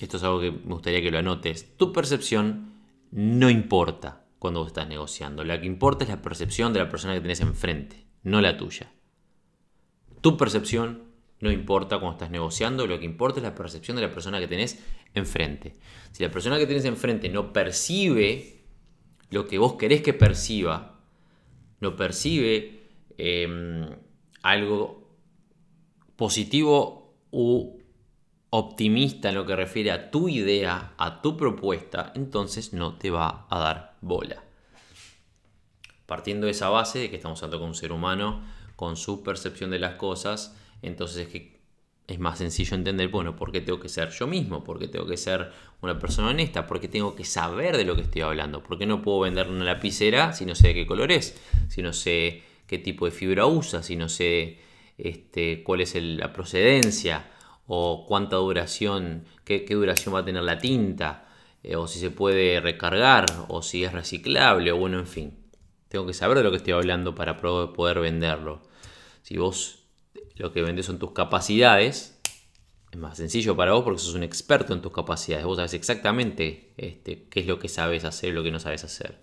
esto 0.00 0.16
es 0.16 0.22
algo 0.22 0.40
que 0.40 0.50
me 0.50 0.74
gustaría 0.74 1.02
que 1.02 1.10
lo 1.10 1.18
anotes, 1.18 1.76
tu 1.76 1.92
percepción 1.92 2.72
no 3.10 3.50
importa 3.50 4.24
cuando 4.38 4.66
estás 4.66 4.88
negociando. 4.88 5.44
La 5.44 5.60
que 5.60 5.66
importa 5.66 6.04
es 6.04 6.10
la 6.10 6.22
percepción 6.22 6.72
de 6.72 6.80
la 6.80 6.88
persona 6.88 7.14
que 7.14 7.20
tenés 7.20 7.40
enfrente, 7.40 8.06
no 8.22 8.40
la 8.40 8.56
tuya. 8.56 8.92
Tu 10.20 10.36
percepción 10.36 11.07
no 11.40 11.52
importa 11.52 11.98
cuando 11.98 12.12
estás 12.16 12.30
negociando, 12.30 12.86
lo 12.86 12.98
que 12.98 13.04
importa 13.04 13.38
es 13.38 13.44
la 13.44 13.54
percepción 13.54 13.96
de 13.96 14.02
la 14.02 14.10
persona 14.10 14.40
que 14.40 14.48
tenés 14.48 14.82
enfrente. 15.14 15.74
Si 16.12 16.22
la 16.22 16.30
persona 16.30 16.58
que 16.58 16.66
tenés 16.66 16.84
enfrente 16.84 17.28
no 17.28 17.52
percibe 17.52 18.62
lo 19.30 19.46
que 19.46 19.58
vos 19.58 19.74
querés 19.74 20.02
que 20.02 20.14
perciba, 20.14 21.00
no 21.80 21.94
percibe 21.96 22.80
em, 23.18 23.86
algo 24.42 25.08
positivo 26.16 27.14
u 27.30 27.78
optimista 28.50 29.28
en 29.28 29.34
lo 29.34 29.46
que 29.46 29.54
refiere 29.54 29.92
a 29.92 30.10
tu 30.10 30.28
idea, 30.28 30.94
a 30.96 31.20
tu 31.20 31.36
propuesta, 31.36 32.12
entonces 32.16 32.72
no 32.72 32.96
te 32.96 33.10
va 33.10 33.46
a 33.50 33.58
dar 33.58 33.96
bola. 34.00 34.42
Partiendo 36.06 36.46
de 36.46 36.52
esa 36.52 36.70
base 36.70 36.98
de 36.98 37.10
que 37.10 37.16
estamos 37.16 37.42
hablando 37.42 37.60
con 37.60 37.68
un 37.68 37.74
ser 37.74 37.92
humano, 37.92 38.42
con 38.76 38.96
su 38.96 39.22
percepción 39.22 39.70
de 39.70 39.78
las 39.78 39.96
cosas, 39.96 40.56
entonces 40.82 41.26
es 41.26 41.28
que 41.28 41.58
es 42.08 42.18
más 42.18 42.38
sencillo 42.38 42.74
entender, 42.74 43.08
bueno, 43.08 43.36
¿por 43.36 43.52
qué 43.52 43.60
tengo 43.60 43.78
que 43.78 43.90
ser 43.90 44.10
yo 44.10 44.26
mismo? 44.26 44.64
¿Por 44.64 44.78
qué 44.78 44.88
tengo 44.88 45.06
que 45.06 45.18
ser 45.18 45.52
una 45.82 45.98
persona 45.98 46.28
honesta? 46.28 46.66
¿Por 46.66 46.80
qué 46.80 46.88
tengo 46.88 47.14
que 47.14 47.24
saber 47.24 47.76
de 47.76 47.84
lo 47.84 47.96
que 47.96 48.02
estoy 48.02 48.22
hablando? 48.22 48.62
¿Por 48.62 48.78
qué 48.78 48.86
no 48.86 49.02
puedo 49.02 49.20
vender 49.20 49.48
una 49.48 49.64
lapicera 49.64 50.32
si 50.32 50.46
no 50.46 50.54
sé 50.54 50.68
de 50.68 50.74
qué 50.74 50.86
color 50.86 51.12
es? 51.12 51.38
Si 51.68 51.82
no 51.82 51.92
sé 51.92 52.42
qué 52.66 52.78
tipo 52.78 53.04
de 53.04 53.10
fibra 53.10 53.44
usa, 53.44 53.82
si 53.82 53.94
no 53.94 54.08
sé 54.08 54.58
este, 54.96 55.62
cuál 55.62 55.82
es 55.82 55.94
la 55.96 56.32
procedencia 56.32 57.30
o 57.66 58.06
cuánta 58.06 58.36
duración, 58.36 59.24
qué, 59.44 59.66
duración 59.68 60.14
va 60.14 60.20
a 60.20 60.24
tener 60.24 60.42
la 60.42 60.58
tinta, 60.58 61.28
eh, 61.62 61.76
o 61.76 61.86
si 61.86 61.98
se 61.98 62.10
puede 62.10 62.60
recargar, 62.60 63.26
o 63.48 63.60
si 63.60 63.84
es 63.84 63.92
reciclable, 63.92 64.72
o 64.72 64.78
bueno, 64.78 64.98
en 64.98 65.06
fin. 65.06 65.38
Tengo 65.88 66.06
que 66.06 66.14
saber 66.14 66.38
de 66.38 66.44
lo 66.44 66.50
que 66.50 66.56
estoy 66.56 66.72
hablando 66.72 67.14
para 67.14 67.36
poder 67.36 68.00
venderlo. 68.00 68.62
Si 69.22 69.36
vos 69.36 69.77
lo 70.38 70.52
que 70.52 70.62
vendes 70.62 70.86
son 70.86 70.98
tus 70.98 71.12
capacidades. 71.12 72.18
Es 72.90 72.98
más 72.98 73.16
sencillo 73.16 73.56
para 73.56 73.72
vos 73.72 73.84
porque 73.84 74.00
sos 74.00 74.14
un 74.14 74.22
experto 74.22 74.72
en 74.72 74.80
tus 74.80 74.92
capacidades. 74.92 75.44
Vos 75.44 75.56
sabes 75.56 75.74
exactamente 75.74 76.72
este, 76.76 77.24
qué 77.28 77.40
es 77.40 77.46
lo 77.46 77.58
que 77.58 77.68
sabes 77.68 78.04
hacer 78.04 78.30
y 78.30 78.32
lo 78.32 78.42
que 78.42 78.50
no 78.50 78.58
sabes 78.60 78.84
hacer. 78.84 79.20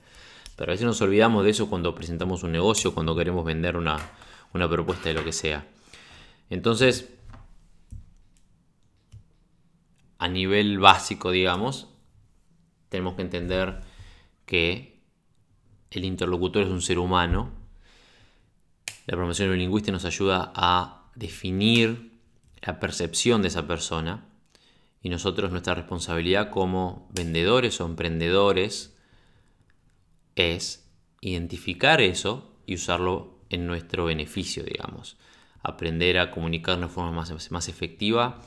Pero 0.55 0.71
a 0.71 0.73
veces 0.73 0.85
nos 0.85 1.01
olvidamos 1.01 1.43
de 1.43 1.49
eso 1.49 1.69
cuando 1.69 1.95
presentamos 1.95 2.43
un 2.43 2.51
negocio, 2.51 2.93
cuando 2.93 3.15
queremos 3.15 3.43
vender 3.43 3.75
una, 3.75 3.97
una 4.53 4.69
propuesta 4.69 5.09
de 5.09 5.15
lo 5.15 5.23
que 5.23 5.33
sea. 5.33 5.67
Entonces, 6.49 7.09
a 10.17 10.27
nivel 10.27 10.79
básico, 10.79 11.31
digamos, 11.31 11.87
tenemos 12.89 13.15
que 13.15 13.23
entender 13.23 13.81
que 14.45 15.01
el 15.91 16.05
interlocutor 16.05 16.63
es 16.63 16.69
un 16.69 16.81
ser 16.81 16.99
humano. 16.99 17.51
La 19.07 19.11
programación 19.11 19.49
neurolingüística 19.49 19.91
nos 19.91 20.05
ayuda 20.05 20.51
a 20.55 21.04
definir 21.15 22.11
la 22.61 22.79
percepción 22.79 23.41
de 23.41 23.47
esa 23.49 23.67
persona 23.67 24.25
y 25.01 25.09
nosotros 25.09 25.51
nuestra 25.51 25.75
responsabilidad 25.75 26.49
como 26.49 27.07
vendedores 27.13 27.79
o 27.79 27.85
emprendedores 27.85 28.95
es 30.35 30.89
identificar 31.21 32.01
eso 32.01 32.51
y 32.65 32.75
usarlo 32.75 33.39
en 33.49 33.67
nuestro 33.67 34.05
beneficio, 34.05 34.63
digamos. 34.63 35.17
Aprender 35.61 36.19
a 36.19 36.31
comunicarnos 36.31 36.89
de 36.89 36.93
forma 36.93 37.11
más, 37.11 37.51
más 37.51 37.69
efectiva, 37.69 38.41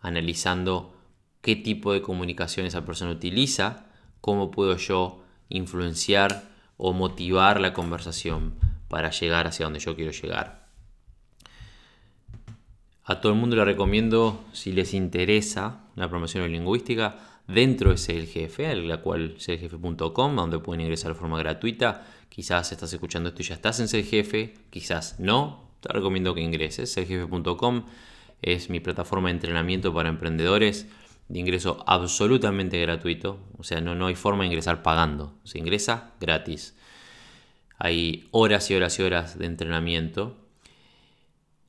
analizando 0.00 0.96
qué 1.40 1.56
tipo 1.56 1.92
de 1.92 2.02
comunicación 2.02 2.66
esa 2.66 2.84
persona 2.84 3.10
utiliza, 3.10 3.86
cómo 4.20 4.50
puedo 4.50 4.76
yo 4.76 5.22
influenciar 5.48 6.50
o 6.76 6.92
motivar 6.92 7.60
la 7.60 7.72
conversación 7.72 8.54
para 8.88 9.10
llegar 9.10 9.46
hacia 9.46 9.66
donde 9.66 9.80
yo 9.80 9.94
quiero 9.94 10.12
llegar. 10.12 10.63
A 13.06 13.20
todo 13.20 13.32
el 13.32 13.38
mundo 13.38 13.56
le 13.56 13.64
recomiendo, 13.64 14.44
si 14.52 14.72
les 14.72 14.94
interesa 14.94 15.80
la 15.94 16.08
promoción 16.08 16.50
lingüística, 16.50 17.18
dentro 17.46 17.90
de 17.90 17.96
CLGF, 17.96 18.58
la 18.86 18.98
cual 18.98 19.34
clgf.com, 19.34 20.36
donde 20.36 20.58
pueden 20.58 20.80
ingresar 20.80 21.12
de 21.12 21.18
forma 21.18 21.38
gratuita. 21.38 22.06
Quizás 22.28 22.72
estás 22.72 22.92
escuchando 22.92 23.28
esto 23.28 23.42
y 23.42 23.44
ya 23.44 23.54
estás 23.54 23.80
en 23.80 23.88
CLGF, 23.88 24.70
quizás 24.70 25.20
no. 25.20 25.68
Te 25.80 25.92
recomiendo 25.92 26.34
que 26.34 26.40
ingreses. 26.40 26.94
clgf.com 26.94 27.84
es 28.40 28.70
mi 28.70 28.80
plataforma 28.80 29.28
de 29.28 29.34
entrenamiento 29.34 29.92
para 29.92 30.08
emprendedores 30.08 30.86
de 31.28 31.38
ingreso 31.38 31.84
absolutamente 31.86 32.80
gratuito. 32.80 33.38
O 33.58 33.64
sea, 33.64 33.80
no, 33.80 33.94
no 33.94 34.06
hay 34.06 34.14
forma 34.14 34.44
de 34.44 34.48
ingresar 34.48 34.82
pagando. 34.82 35.34
Se 35.44 35.58
ingresa 35.58 36.12
gratis. 36.20 36.74
Hay 37.78 38.28
horas 38.30 38.70
y 38.70 38.74
horas 38.74 38.98
y 38.98 39.02
horas 39.02 39.38
de 39.38 39.46
entrenamiento 39.46 40.36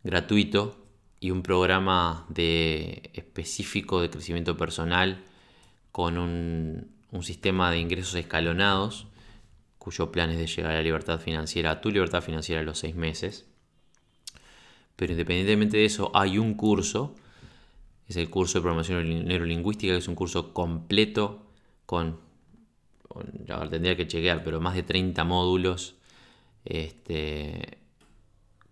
gratuito 0.04 0.85
y 1.26 1.32
un 1.32 1.42
programa 1.42 2.28
de 2.30 3.10
específico 3.14 4.00
de 4.00 4.12
crecimiento 4.12 4.56
personal 4.58 5.24
con 5.92 6.20
un, 6.20 6.92
un 7.12 7.24
sistema 7.24 7.72
de 7.72 7.80
ingresos 7.80 8.14
escalonados 8.14 9.08
cuyo 9.80 10.12
plan 10.12 10.30
es 10.30 10.38
de 10.38 10.46
llegar 10.46 10.74
a 10.74 10.76
la 10.76 10.84
libertad 10.84 11.20
financiera, 11.20 11.72
a 11.72 11.82
tu 11.82 11.90
libertad 11.90 12.22
financiera 12.22 12.62
a 12.62 12.64
los 12.64 12.78
seis 12.78 12.96
meses. 12.96 13.48
Pero 14.96 15.14
independientemente 15.14 15.78
de 15.78 15.86
eso, 15.86 16.12
hay 16.14 16.38
un 16.38 16.54
curso 16.54 17.16
es 18.08 18.18
el 18.18 18.30
curso 18.30 18.60
de 18.60 18.62
programación 18.62 19.26
neurolingüística, 19.26 19.94
que 19.94 19.98
es 19.98 20.08
un 20.08 20.14
curso 20.14 20.54
completo 20.54 21.42
con, 21.88 22.20
tendría 23.72 23.96
que 23.96 24.08
chequear, 24.08 24.44
pero 24.44 24.62
más 24.62 24.76
de 24.76 24.84
30 24.84 25.24
módulos, 25.24 25.96
este, 26.66 27.80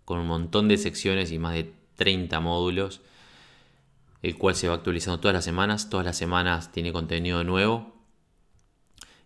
con 0.06 0.20
un 0.20 0.28
montón 0.28 0.68
de 0.68 0.78
secciones 0.78 1.32
y 1.32 1.39
más 1.39 1.56
de 1.56 1.74
30 1.95 2.39
módulos, 2.39 3.01
el 4.21 4.38
cual 4.38 4.56
se 4.56 4.67
va 4.67 4.75
actualizando 4.75 5.19
todas 5.19 5.34
las 5.34 5.45
semanas, 5.45 5.89
todas 5.89 6.06
las 6.06 6.17
semanas 6.17 6.71
tiene 6.71 6.93
contenido 6.93 7.43
nuevo. 7.43 7.93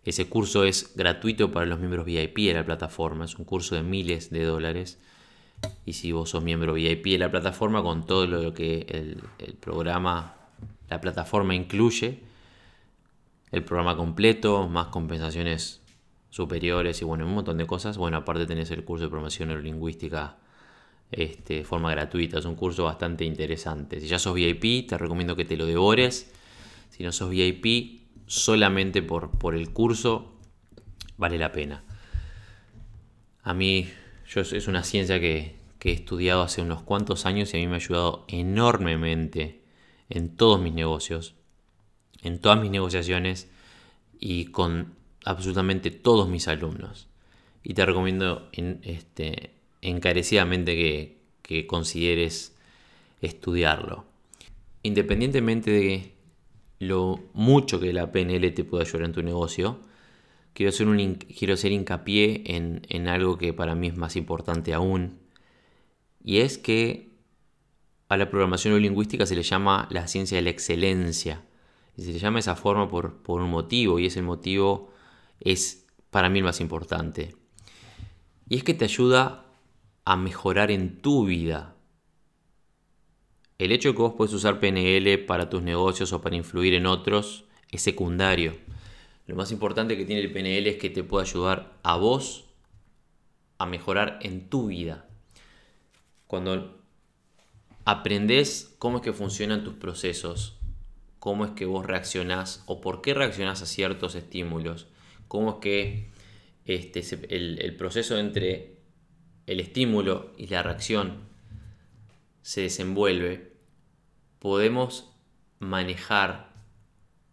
Ese 0.04 0.28
curso 0.28 0.64
es 0.64 0.94
gratuito 0.96 1.52
para 1.52 1.66
los 1.66 1.78
miembros 1.78 2.06
VIP 2.06 2.38
de 2.38 2.54
la 2.54 2.64
plataforma, 2.64 3.24
es 3.24 3.36
un 3.36 3.44
curso 3.44 3.74
de 3.74 3.82
miles 3.82 4.30
de 4.30 4.44
dólares 4.44 4.98
y 5.84 5.94
si 5.94 6.12
vos 6.12 6.30
sos 6.30 6.42
miembro 6.42 6.74
VIP 6.74 7.06
de 7.06 7.18
la 7.18 7.30
plataforma, 7.30 7.82
con 7.82 8.06
todo 8.06 8.26
lo 8.26 8.54
que 8.54 8.86
el, 8.88 9.54
programa, 9.54 10.36
la 10.88 11.00
plataforma 11.00 11.54
incluye, 11.54 12.22
el 13.50 13.64
programa 13.64 13.96
completo, 13.96 14.68
más 14.68 14.88
compensaciones 14.88 15.80
superiores 16.30 17.00
y 17.02 17.04
bueno, 17.04 17.26
un 17.26 17.34
montón 17.34 17.58
de 17.58 17.66
cosas. 17.66 17.98
Bueno, 17.98 18.18
aparte 18.18 18.46
tenés 18.46 18.70
el 18.70 18.84
curso 18.84 19.04
de 19.04 19.10
promoción 19.10 19.48
neurolingüística 19.48 20.37
este, 21.10 21.54
de 21.54 21.64
forma 21.64 21.90
gratuita. 21.90 22.38
Es 22.38 22.44
un 22.44 22.54
curso 22.54 22.84
bastante 22.84 23.24
interesante. 23.24 24.00
Si 24.00 24.08
ya 24.08 24.18
sos 24.18 24.34
VIP, 24.34 24.88
te 24.88 24.98
recomiendo 24.98 25.36
que 25.36 25.44
te 25.44 25.56
lo 25.56 25.66
devores. 25.66 26.32
Si 26.90 27.02
no 27.02 27.12
sos 27.12 27.30
VIP, 27.30 28.00
solamente 28.26 29.02
por, 29.02 29.30
por 29.30 29.54
el 29.54 29.72
curso, 29.72 30.34
vale 31.16 31.38
la 31.38 31.52
pena. 31.52 31.84
A 33.42 33.54
mí 33.54 33.88
yo, 34.28 34.42
es 34.42 34.68
una 34.68 34.84
ciencia 34.84 35.20
que, 35.20 35.56
he 35.80 35.92
estudiado 35.92 36.42
hace 36.42 36.60
unos 36.60 36.82
cuantos 36.82 37.24
años 37.24 37.54
y 37.54 37.56
a 37.56 37.60
mí 37.60 37.66
me 37.66 37.74
ha 37.74 37.76
ayudado 37.76 38.26
enormemente 38.28 39.62
en 40.10 40.36
todos 40.36 40.60
mis 40.60 40.74
negocios, 40.74 41.34
en 42.22 42.40
todas 42.40 42.60
mis 42.60 42.70
negociaciones 42.70 43.48
y 44.18 44.46
con 44.46 44.94
absolutamente 45.24 45.90
todos 45.90 46.28
mis 46.28 46.46
alumnos. 46.46 47.08
Y 47.62 47.72
te 47.72 47.86
recomiendo 47.86 48.50
este, 48.52 49.54
encarecidamente 49.82 50.74
que, 51.42 51.66
consideres 51.66 52.54
estudiarlo. 53.22 54.04
Independientemente 54.82 55.70
de 55.70 56.12
lo 56.78 57.20
mucho 57.32 57.80
que 57.80 57.92
la 57.94 58.12
PNL 58.12 58.52
te 58.52 58.64
pueda 58.64 58.84
ayudar 58.84 59.06
en 59.06 59.12
tu 59.12 59.22
negocio, 59.22 59.80
quiero 60.52 60.68
hacer, 60.68 60.86
un, 60.88 61.14
quiero 61.14 61.54
hacer 61.54 61.72
hincapié 61.72 62.42
en, 62.46 63.08
algo 63.08 63.38
que 63.38 63.54
para 63.54 63.74
mí 63.74 63.86
es 63.86 63.96
más 63.96 64.14
importante 64.16 64.74
aún, 64.74 65.20
y 66.22 66.38
es 66.38 66.58
que 66.58 67.08
a 68.08 68.18
la 68.18 68.28
programación 68.28 68.80
lingüística 68.80 69.24
se 69.24 69.34
le 69.34 69.42
llama 69.42 69.88
la 69.90 70.06
ciencia 70.06 70.36
de 70.36 70.42
la 70.42 70.50
excelencia. 70.50 71.44
Y 71.96 72.02
se 72.02 72.12
le 72.12 72.18
llama 72.18 72.38
esa 72.38 72.56
forma 72.56 72.88
por, 72.88 73.22
por 73.22 73.40
un 73.40 73.50
motivo, 73.50 73.98
y 73.98 74.06
ese 74.06 74.20
motivo 74.20 74.92
es 75.40 75.86
para 76.10 76.28
mí 76.28 76.38
el 76.38 76.44
más 76.44 76.60
importante. 76.60 77.34
Y 78.48 78.56
es 78.56 78.64
que 78.64 78.74
te 78.74 78.84
ayuda 78.84 79.47
a 80.08 80.16
mejorar 80.16 80.70
en 80.70 81.02
tu 81.02 81.26
vida. 81.26 81.76
El 83.58 83.72
hecho 83.72 83.90
de 83.90 83.94
que 83.94 84.00
vos 84.00 84.14
puedes 84.16 84.32
usar 84.32 84.58
PNL 84.58 85.18
para 85.26 85.50
tus 85.50 85.60
negocios 85.60 86.14
o 86.14 86.22
para 86.22 86.34
influir 86.34 86.72
en 86.72 86.86
otros 86.86 87.44
es 87.70 87.82
secundario. 87.82 88.56
Lo 89.26 89.36
más 89.36 89.52
importante 89.52 89.98
que 89.98 90.06
tiene 90.06 90.22
el 90.22 90.32
PNL 90.32 90.66
es 90.66 90.76
que 90.78 90.88
te 90.88 91.04
puede 91.04 91.26
ayudar 91.26 91.76
a 91.82 91.98
vos 91.98 92.46
a 93.58 93.66
mejorar 93.66 94.18
en 94.22 94.48
tu 94.48 94.68
vida. 94.68 95.06
Cuando 96.26 96.80
aprendes 97.84 98.74
cómo 98.78 98.96
es 98.96 99.02
que 99.02 99.12
funcionan 99.12 99.62
tus 99.62 99.74
procesos, 99.74 100.56
cómo 101.18 101.44
es 101.44 101.50
que 101.50 101.66
vos 101.66 101.84
reaccionás 101.84 102.62
o 102.64 102.80
por 102.80 103.02
qué 103.02 103.12
reaccionás 103.12 103.60
a 103.60 103.66
ciertos 103.66 104.14
estímulos, 104.14 104.86
cómo 105.26 105.50
es 105.50 105.56
que 105.56 106.10
este, 106.64 107.02
el, 107.28 107.60
el 107.60 107.76
proceso 107.76 108.18
entre 108.18 108.77
el 109.48 109.60
estímulo 109.60 110.32
y 110.36 110.46
la 110.46 110.62
reacción 110.62 111.28
se 112.42 112.62
desenvuelve, 112.62 113.52
podemos 114.38 115.10
manejar 115.58 116.52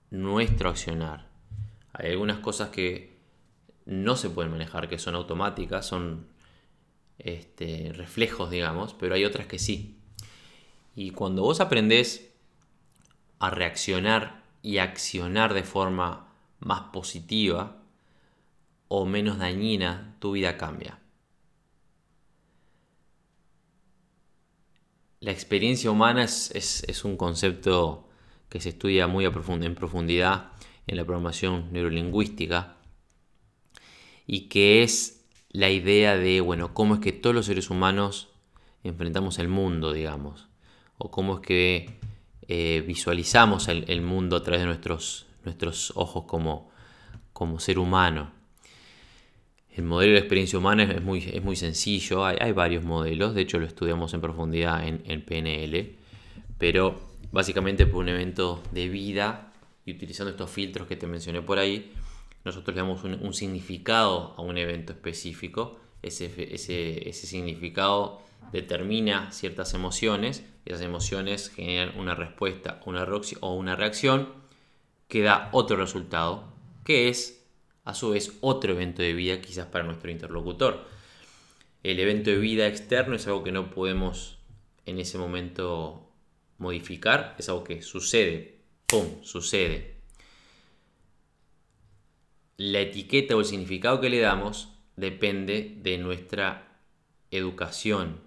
nuestro 0.10 0.70
accionar 0.70 1.36
hay 1.98 2.12
algunas 2.12 2.40
cosas 2.40 2.70
que 2.70 3.16
no 3.86 4.16
se 4.16 4.30
pueden 4.30 4.52
manejar, 4.52 4.90
que 4.90 5.00
son 5.00 5.16
automáticas, 5.16 5.86
son 5.86 6.28
este, 7.18 7.94
reflejos, 7.94 8.50
digamos, 8.50 8.94
pero 8.94 9.16
hay 9.16 9.24
otras 9.24 9.48
que 9.48 9.60
sí. 9.60 9.98
Y 10.96 11.12
cuando 11.12 11.44
vos 11.44 11.62
aprendés 11.62 12.34
a 13.40 13.50
reaccionar 13.50 14.44
y 14.62 14.80
accionar 14.80 15.54
de 15.54 15.64
forma 15.64 16.28
más 16.60 16.82
positiva 16.92 17.78
o 18.88 19.06
menos 19.06 19.38
dañina, 19.38 20.16
tu 20.20 20.34
vida 20.34 20.58
cambia. 20.58 21.00
La 25.26 25.32
experiencia 25.32 25.90
humana 25.90 26.24
es, 26.24 27.02
un 27.04 27.18
concepto 27.18 28.08
que 28.48 28.62
se 28.62 28.70
estudia 28.70 29.08
muy 29.08 29.26
en 29.26 29.74
profundidad 29.74 30.52
en 30.86 30.98
la 30.98 31.04
programación 31.04 31.74
neurolingüística 31.74 32.78
y 34.28 34.42
que 34.50 34.84
es 34.84 35.26
la 35.50 35.72
idea 35.72 36.16
de, 36.16 36.42
bueno, 36.42 36.76
cómo 36.76 36.94
es 36.94 37.00
que 37.00 37.12
todos 37.12 37.36
los 37.36 37.48
seres 37.48 37.72
humanos 37.72 38.28
enfrentamos 38.84 39.40
el 39.40 39.48
mundo, 39.48 39.94
digamos, 39.94 40.48
o 41.00 41.10
cómo 41.10 41.38
es 41.38 41.42
que 41.42 41.98
eh, 42.48 42.84
visualizamos 42.86 43.68
el, 43.68 44.02
mundo 44.04 44.36
a 44.36 44.44
través 44.44 44.62
de 44.62 44.68
nuestros, 44.68 45.26
nuestros 45.44 45.92
ojos 45.96 46.26
como, 46.28 46.70
como 47.34 47.60
ser 47.60 47.80
humano. 47.80 48.32
El 49.76 49.84
modelo 49.84 50.14
de 50.14 50.20
experiencia 50.20 50.58
humana 50.58 50.84
es 50.84 51.04
muy, 51.04 51.20
es 51.20 51.44
muy 51.44 51.58
sencillo, 51.58 52.26
hay, 52.26 52.52
varios 52.54 52.86
modelos, 52.86 53.36
de 53.36 53.42
hecho 53.42 53.60
lo 53.60 53.66
estudiamos 53.66 54.14
en 54.14 54.22
profundidad 54.22 54.88
en, 54.88 55.22
PNL, 55.22 55.98
pero 56.58 56.98
básicamente 57.34 57.86
por 57.86 58.02
un 58.02 58.08
evento 58.08 58.64
de 58.72 58.88
vida 58.88 59.52
y 59.86 59.92
utilizando 59.92 60.32
estos 60.32 60.50
filtros 60.50 60.88
que 60.88 60.96
te 60.96 61.08
mencioné 61.08 61.42
por 61.42 61.60
ahí, 61.60 61.92
nosotros 62.46 62.74
le 62.74 62.84
damos 62.84 63.04
un, 63.04 63.34
significado 63.34 64.34
a 64.38 64.42
un 64.42 64.58
evento 64.58 64.94
específico. 64.94 65.78
ese, 66.02 67.12
significado 67.12 68.22
determina 68.54 69.34
ciertas 69.34 69.74
emociones, 69.74 70.46
esas 70.64 70.82
emociones 70.82 71.50
generan 71.50 72.00
una 72.00 72.16
respuesta 72.16 72.80
o 72.86 73.54
una 73.54 73.76
reacción 73.76 74.30
que 75.10 75.22
da 75.22 75.50
otro 75.52 75.76
resultado, 75.76 76.46
que 76.86 77.10
es 77.10 77.45
a 77.86 77.94
su 77.94 78.10
vez 78.10 78.38
otro 78.42 78.74
evento 78.74 79.02
de 79.02 79.14
vida 79.14 79.40
quizás 79.40 79.68
para 79.68 79.86
nuestro 79.86 80.12
interlocutor. 80.12 80.86
El 81.84 82.00
evento 82.00 82.32
de 82.32 82.38
vida 82.38 82.68
externo 82.68 83.16
es 83.16 83.28
algo 83.28 83.44
que 83.44 83.52
no 83.52 83.70
podemos 83.70 84.40
en 84.86 85.00
ese 85.00 85.18
momento 85.18 86.12
modificar, 86.58 87.36
es 87.38 87.48
algo 87.48 87.64
que 87.64 87.82
sucede, 87.84 88.60
¡pum!, 88.88 89.24
sucede. 89.24 89.96
La 92.58 92.80
etiqueta 92.80 93.36
o 93.36 93.40
el 93.40 93.46
significado 93.46 94.02
que 94.02 94.10
le 94.10 94.20
damos 94.20 94.70
depende 94.96 95.76
de 95.82 95.98
nuestra 95.98 96.80
educación, 97.30 98.22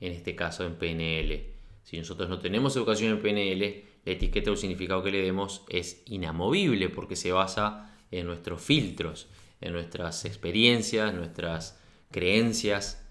en 0.00 0.12
este 0.12 0.34
caso 0.34 0.64
en 0.64 0.76
PNL. 0.76 1.52
Si 1.82 1.98
nosotros 1.98 2.30
no 2.30 2.38
tenemos 2.38 2.76
educación 2.76 3.12
en 3.12 3.20
PNL, 3.20 3.84
la 4.04 4.12
etiqueta 4.12 4.50
o 4.50 4.54
el 4.54 4.58
significado 4.58 5.02
que 5.02 5.10
le 5.10 5.20
demos 5.20 5.64
es 5.68 6.02
inamovible 6.06 6.88
porque 6.88 7.16
se 7.16 7.32
basa 7.32 7.93
en 8.10 8.26
nuestros 8.26 8.60
filtros, 8.60 9.28
en 9.60 9.72
nuestras 9.72 10.24
experiencias, 10.24 11.14
nuestras 11.14 11.80
creencias, 12.10 13.06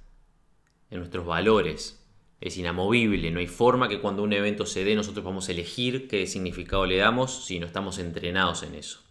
en 0.90 1.00
nuestros 1.00 1.26
valores. 1.26 2.00
Es 2.40 2.58
inamovible, 2.58 3.32
no 3.32 3.40
hay 3.40 3.48
forma 3.48 3.88
que 3.88 4.02
cuando 4.02 4.24
un 4.24 4.34
evento 4.34 4.66
se 4.66 4.84
dé 4.84 4.96
nosotros 4.96 5.24
vamos 5.24 5.48
a 5.48 5.54
elegir 5.54 6.08
qué 6.08 6.28
significado 6.28 6.86
le 6.86 6.98
damos 6.98 7.46
si 7.46 7.60
no 7.60 7.66
estamos 7.66 8.00
entrenados 8.00 8.64
en 8.64 8.76
eso. 8.76 9.02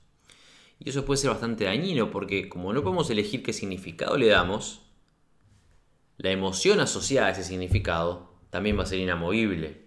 Y 0.78 0.90
eso 0.90 1.04
puede 1.04 1.18
ser 1.18 1.30
bastante 1.30 1.64
dañino 1.64 2.10
porque 2.10 2.48
como 2.48 2.72
no 2.72 2.82
podemos 2.82 3.08
elegir 3.10 3.42
qué 3.42 3.52
significado 3.52 4.16
le 4.16 4.26
damos, 4.26 4.82
la 6.18 6.30
emoción 6.30 6.80
asociada 6.80 7.28
a 7.28 7.30
ese 7.30 7.44
significado 7.44 8.32
también 8.50 8.78
va 8.78 8.82
a 8.82 8.86
ser 8.86 8.98
inamovible. 8.98 9.82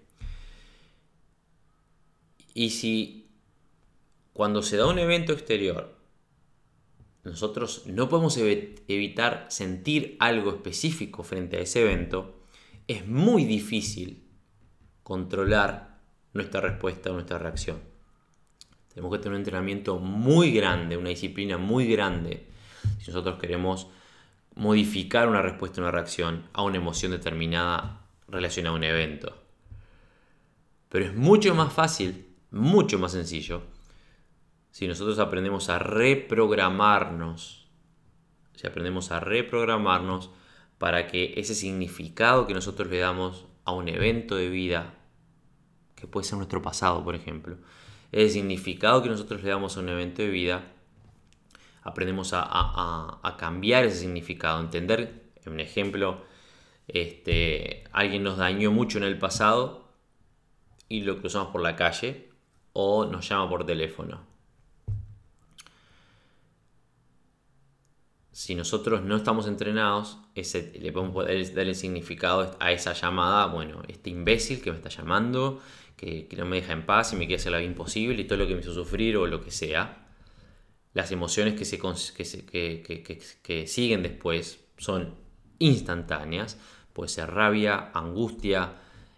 Y 2.54 2.72
si 2.72 3.25
cuando 4.36 4.62
se 4.62 4.76
da 4.76 4.88
un 4.88 5.00
evento 5.00 5.32
exterior, 5.32 5.96
nosotros 7.24 7.84
no 7.86 8.10
podemos 8.10 8.36
evitar 8.36 9.46
sentir 9.48 10.18
algo 10.20 10.50
específico 10.50 11.24
frente 11.24 11.56
a 11.56 11.62
ese 11.62 11.84
evento, 11.84 12.44
es 12.86 13.08
muy 13.08 13.46
difícil 13.46 14.28
controlar 15.04 16.02
nuestra 16.34 16.60
respuesta 16.60 17.12
o 17.12 17.14
nuestra 17.14 17.40
reacción. 17.40 17.80
Tenemos 18.94 19.14
que 19.14 19.20
tener 19.20 19.36
un 19.36 19.40
entrenamiento 19.40 20.00
muy 20.00 20.52
grande, 20.52 20.98
una 20.98 21.12
disciplina 21.12 21.58
muy 21.58 21.88
grande, 21.88 22.46
si 23.00 23.12
nosotros 23.12 23.40
queremos 23.40 23.88
modificar 24.54 25.30
una 25.30 25.42
respuesta, 25.42 25.80
una 25.80 25.92
reacción 25.92 26.50
a 26.52 26.62
una 26.64 26.76
emoción 26.76 27.14
determinada 27.14 28.06
relacionada 28.28 28.74
a 28.74 28.78
un 28.78 28.84
evento. 28.84 29.34
Pero 30.90 31.06
es 31.06 31.16
mucho 31.16 31.56
más 31.56 31.72
fácil, 31.72 32.26
mucho 32.52 33.00
más 33.00 33.14
sencillo, 33.14 33.74
si 34.76 34.90
nosotros 34.90 35.20
aprendemos 35.20 35.70
a 35.70 35.80
reprogramarnos, 35.80 37.66
si 38.58 38.68
aprendemos 38.68 39.10
a 39.10 39.22
reprogramarnos 39.22 40.32
para 40.78 41.08
que 41.08 41.34
ese 41.38 41.56
significado 41.56 42.46
que 42.46 42.54
nosotros 42.54 42.90
le 42.90 42.98
damos 42.98 43.46
a 43.64 43.72
un 43.72 43.88
evento 43.88 44.36
de 44.36 44.50
vida, 44.50 44.94
que 45.96 46.08
puede 46.08 46.26
ser 46.26 46.36
nuestro 46.36 46.62
pasado, 46.62 47.06
por 47.06 47.16
ejemplo, 47.16 47.56
ese 48.12 48.34
significado 48.34 49.02
que 49.02 49.08
nosotros 49.08 49.42
le 49.44 49.50
damos 49.50 49.78
a 49.78 49.80
un 49.80 49.88
evento 49.88 50.24
de 50.24 50.30
vida, 50.30 50.66
aprendemos 51.82 52.32
a, 52.34 53.36
cambiar 53.40 53.86
ese 53.86 54.00
significado, 54.00 54.60
entender, 54.60 55.32
un 55.46 55.62
ejemplo, 55.62 56.26
este, 56.90 57.86
alguien 57.94 58.24
nos 58.24 58.36
dañó 58.36 58.74
mucho 58.74 58.98
en 58.98 59.06
el 59.06 59.18
pasado 59.18 59.88
y 60.90 61.04
lo 61.04 61.22
cruzamos 61.22 61.54
por 61.54 61.62
la 61.62 61.78
calle 61.78 62.28
o 62.74 63.06
nos 63.06 63.30
llama 63.30 63.48
por 63.48 63.66
teléfono. 63.66 64.35
Si 68.36 68.54
nosotros 68.54 69.02
no 69.02 69.16
estamos 69.16 69.48
entrenados, 69.48 70.18
ese, 70.36 70.74
le 70.78 70.92
podemos 70.92 71.14
poder 71.14 71.54
dar 71.54 71.68
el 71.68 71.74
significado 71.74 72.58
a 72.60 72.74
esa 72.74 72.92
llamada, 72.92 73.46
bueno, 73.46 73.82
este 73.88 74.10
imbécil 74.10 74.62
que 74.62 74.72
me 74.72 74.76
está 74.76 74.90
llamando, 74.90 75.62
que, 75.96 76.28
no 76.38 76.46
me 76.46 76.58
deja 76.58 76.74
en 76.74 76.86
paz 76.86 77.14
y 77.14 77.16
me 77.16 77.28
quiere 77.28 77.40
hacer 77.40 77.54
la 77.54 77.60
vida 77.60 77.70
imposible 77.70 78.22
y 78.22 78.26
todo 78.26 78.40
lo 78.40 78.46
que 78.46 78.56
me 78.56 78.60
hizo 78.60 78.74
sufrir 78.74 79.16
o 79.16 79.26
lo 79.26 79.40
que 79.40 79.52
sea 79.52 80.06
las 80.94 81.14
emociones 81.14 81.54
que, 81.54 81.64
se, 81.64 81.80
que, 83.42 83.68
siguen 83.68 84.04
después 84.04 84.60
son 84.80 85.16
instantáneas. 85.58 86.60
Puede 86.92 87.08
ser 87.08 87.32
rabia, 87.32 87.90
angustia, 87.94 88.74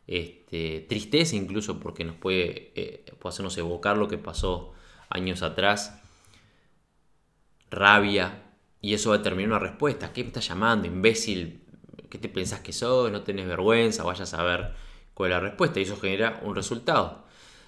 este, 0.06 0.86
tristeza 0.88 1.36
incluso 1.36 1.80
porque 1.80 2.04
nos 2.04 2.18
puede, 2.18 2.72
eh, 2.76 3.04
puede 3.18 3.34
hacernos 3.34 3.58
evocar 3.58 3.98
lo 3.98 4.08
que 4.08 4.20
pasó 4.20 4.74
años 5.10 5.42
atrás. 5.42 6.04
Rabia. 7.72 8.44
Y 8.82 8.94
eso 8.94 9.10
va 9.10 9.16
a 9.16 9.18
determinar 9.20 9.50
una 9.50 9.60
respuesta. 9.60 10.14
¿Qué 10.14 10.22
me 10.22 10.28
estás 10.28 10.48
llamando, 10.48 10.88
imbécil? 10.88 11.62
¿Qué 12.10 12.18
te 12.18 12.30
pensás 12.30 12.62
que 12.62 12.74
sos? 12.74 13.12
¿No 13.12 13.22
tenés 13.24 13.48
vergüenza? 13.48 14.04
Vayas 14.04 14.34
a 14.34 14.44
ver 14.44 14.74
cuál 15.14 15.32
es 15.32 15.36
la 15.36 15.40
respuesta. 15.42 15.80
Y 15.80 15.84
eso 15.84 15.98
genera 15.98 16.40
un 16.44 16.56
resultado. 16.56 17.26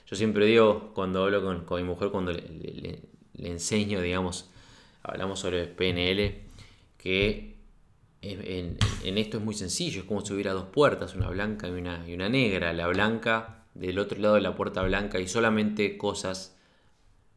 Yo 0.07 0.15
siempre 0.15 0.45
digo, 0.45 0.91
cuando 0.93 1.23
hablo 1.23 1.65
con, 1.65 1.81
mi 1.81 1.83
mujer, 1.83 2.09
cuando 2.09 2.31
le, 2.31 3.01
enseño, 3.37 4.01
digamos, 4.01 4.49
hablamos 5.03 5.39
sobre 5.39 5.65
PNL, 5.65 6.41
que 6.97 7.57
en, 8.21 8.77
esto 9.17 9.37
es 9.37 9.43
muy 9.43 9.53
sencillo, 9.53 10.01
es 10.01 10.07
como 10.07 10.25
si 10.25 10.33
hubiera 10.33 10.53
dos 10.53 10.65
puertas, 10.65 11.15
una 11.15 11.29
blanca 11.29 11.67
y 11.67 11.71
una, 11.71 12.03
y 12.07 12.13
una 12.13 12.27
negra. 12.27 12.73
La 12.73 12.87
blanca, 12.87 13.65
del 13.73 13.99
otro 13.99 14.19
lado 14.19 14.35
de 14.35 14.41
la 14.41 14.55
puerta 14.55 14.81
blanca, 14.83 15.17
hay 15.17 15.27
solamente 15.27 15.97
cosas 15.97 16.55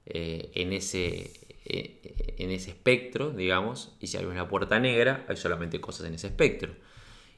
eh, 0.07 0.51
en, 0.55 0.73
ese, 0.73 1.31
eh, 1.65 2.35
en 2.39 2.51
ese 2.51 2.71
espectro, 2.71 3.31
digamos, 3.31 3.97
y 4.01 4.09
si 4.09 4.17
abres 4.17 4.37
la 4.37 4.49
puerta 4.49 4.79
negra, 4.79 5.25
hay 5.29 5.37
solamente 5.37 5.81
cosas 5.81 6.07
en 6.07 6.15
ese 6.15 6.29
espectro. 6.29 6.75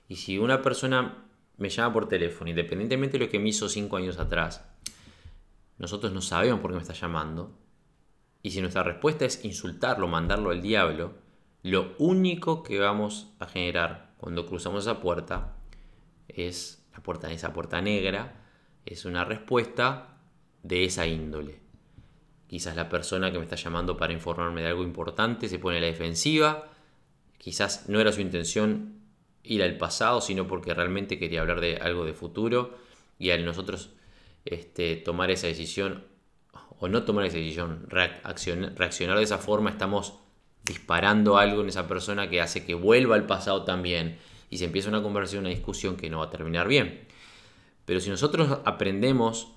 Y 0.08 0.16
si 0.16 0.38
una 0.38 0.62
persona 0.62 1.24
me 1.56 1.68
llama 1.68 1.92
por 1.92 2.08
teléfono, 2.08 2.50
independientemente 2.50 3.18
de 3.18 3.26
lo 3.26 3.30
que 3.30 3.38
me 3.38 3.48
hizo 3.48 3.68
cinco 3.68 3.96
años 3.96 4.18
atrás, 4.18 4.64
nosotros 5.78 6.12
no 6.12 6.20
sabemos 6.20 6.60
por 6.60 6.70
qué 6.70 6.76
me 6.76 6.82
está 6.82 6.94
llamando, 6.94 7.58
y 8.42 8.50
si 8.50 8.60
nuestra 8.60 8.82
respuesta 8.82 9.24
es 9.24 9.44
insultarlo, 9.44 10.06
mandarlo 10.06 10.50
al 10.50 10.60
diablo, 10.60 11.14
lo 11.62 11.94
único 11.98 12.62
que 12.62 12.78
vamos 12.78 13.32
a 13.38 13.46
generar 13.46 14.14
cuando 14.18 14.46
cruzamos 14.46 14.84
esa 14.84 15.00
puerta 15.00 15.56
es 16.28 16.84
puerta, 17.02 17.30
esa 17.32 17.52
puerta 17.52 17.80
negra, 17.80 18.44
es 18.86 19.04
una 19.04 19.24
respuesta 19.24 20.18
de 20.62 20.84
esa 20.84 21.06
índole. 21.06 21.63
Quizás 22.54 22.76
la 22.76 22.88
persona 22.88 23.32
que 23.32 23.38
me 23.38 23.42
está 23.42 23.56
llamando 23.56 23.96
para 23.96 24.12
informarme 24.12 24.62
de 24.62 24.68
algo 24.68 24.84
importante 24.84 25.48
se 25.48 25.58
pone 25.58 25.78
a 25.78 25.80
la 25.80 25.88
defensiva, 25.88 26.68
quizás 27.36 27.88
no 27.88 27.98
era 27.98 28.12
su 28.12 28.20
intención 28.20 29.00
ir 29.42 29.60
al 29.60 29.76
pasado, 29.76 30.20
sino 30.20 30.46
porque 30.46 30.72
realmente 30.72 31.18
quería 31.18 31.40
hablar 31.40 31.60
de 31.60 31.78
algo 31.78 32.04
de 32.04 32.14
futuro. 32.14 32.78
Y 33.18 33.30
al 33.30 33.44
nosotros 33.44 33.90
este, 34.44 34.94
tomar 34.94 35.32
esa 35.32 35.48
decisión 35.48 36.04
o 36.78 36.86
no 36.86 37.02
tomar 37.02 37.24
esa 37.24 37.38
decisión, 37.38 37.88
reaccionar, 37.88 39.18
de 39.18 39.24
esa 39.24 39.38
forma, 39.38 39.70
estamos 39.70 40.14
disparando 40.64 41.38
algo 41.38 41.62
en 41.62 41.70
esa 41.70 41.88
persona 41.88 42.30
que 42.30 42.40
hace 42.40 42.64
que 42.64 42.74
vuelva 42.74 43.16
al 43.16 43.26
pasado 43.26 43.64
también. 43.64 44.16
Y 44.48 44.58
se 44.58 44.66
empieza 44.66 44.90
una 44.90 45.02
conversación, 45.02 45.40
una 45.40 45.50
discusión 45.50 45.96
que 45.96 46.08
no 46.08 46.20
va 46.20 46.26
a 46.26 46.30
terminar 46.30 46.68
bien. 46.68 47.04
Pero 47.84 47.98
si 47.98 48.10
nosotros 48.10 48.60
aprendemos 48.64 49.48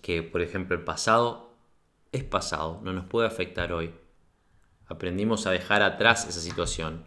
que, 0.00 0.22
por 0.22 0.42
ejemplo, 0.42 0.76
el 0.76 0.84
pasado 0.84 1.49
es 2.12 2.24
pasado, 2.24 2.80
no 2.82 2.92
nos 2.92 3.06
puede 3.06 3.26
afectar 3.26 3.72
hoy, 3.72 3.92
aprendimos 4.86 5.46
a 5.46 5.52
dejar 5.52 5.82
atrás 5.82 6.26
esa 6.28 6.40
situación, 6.40 7.04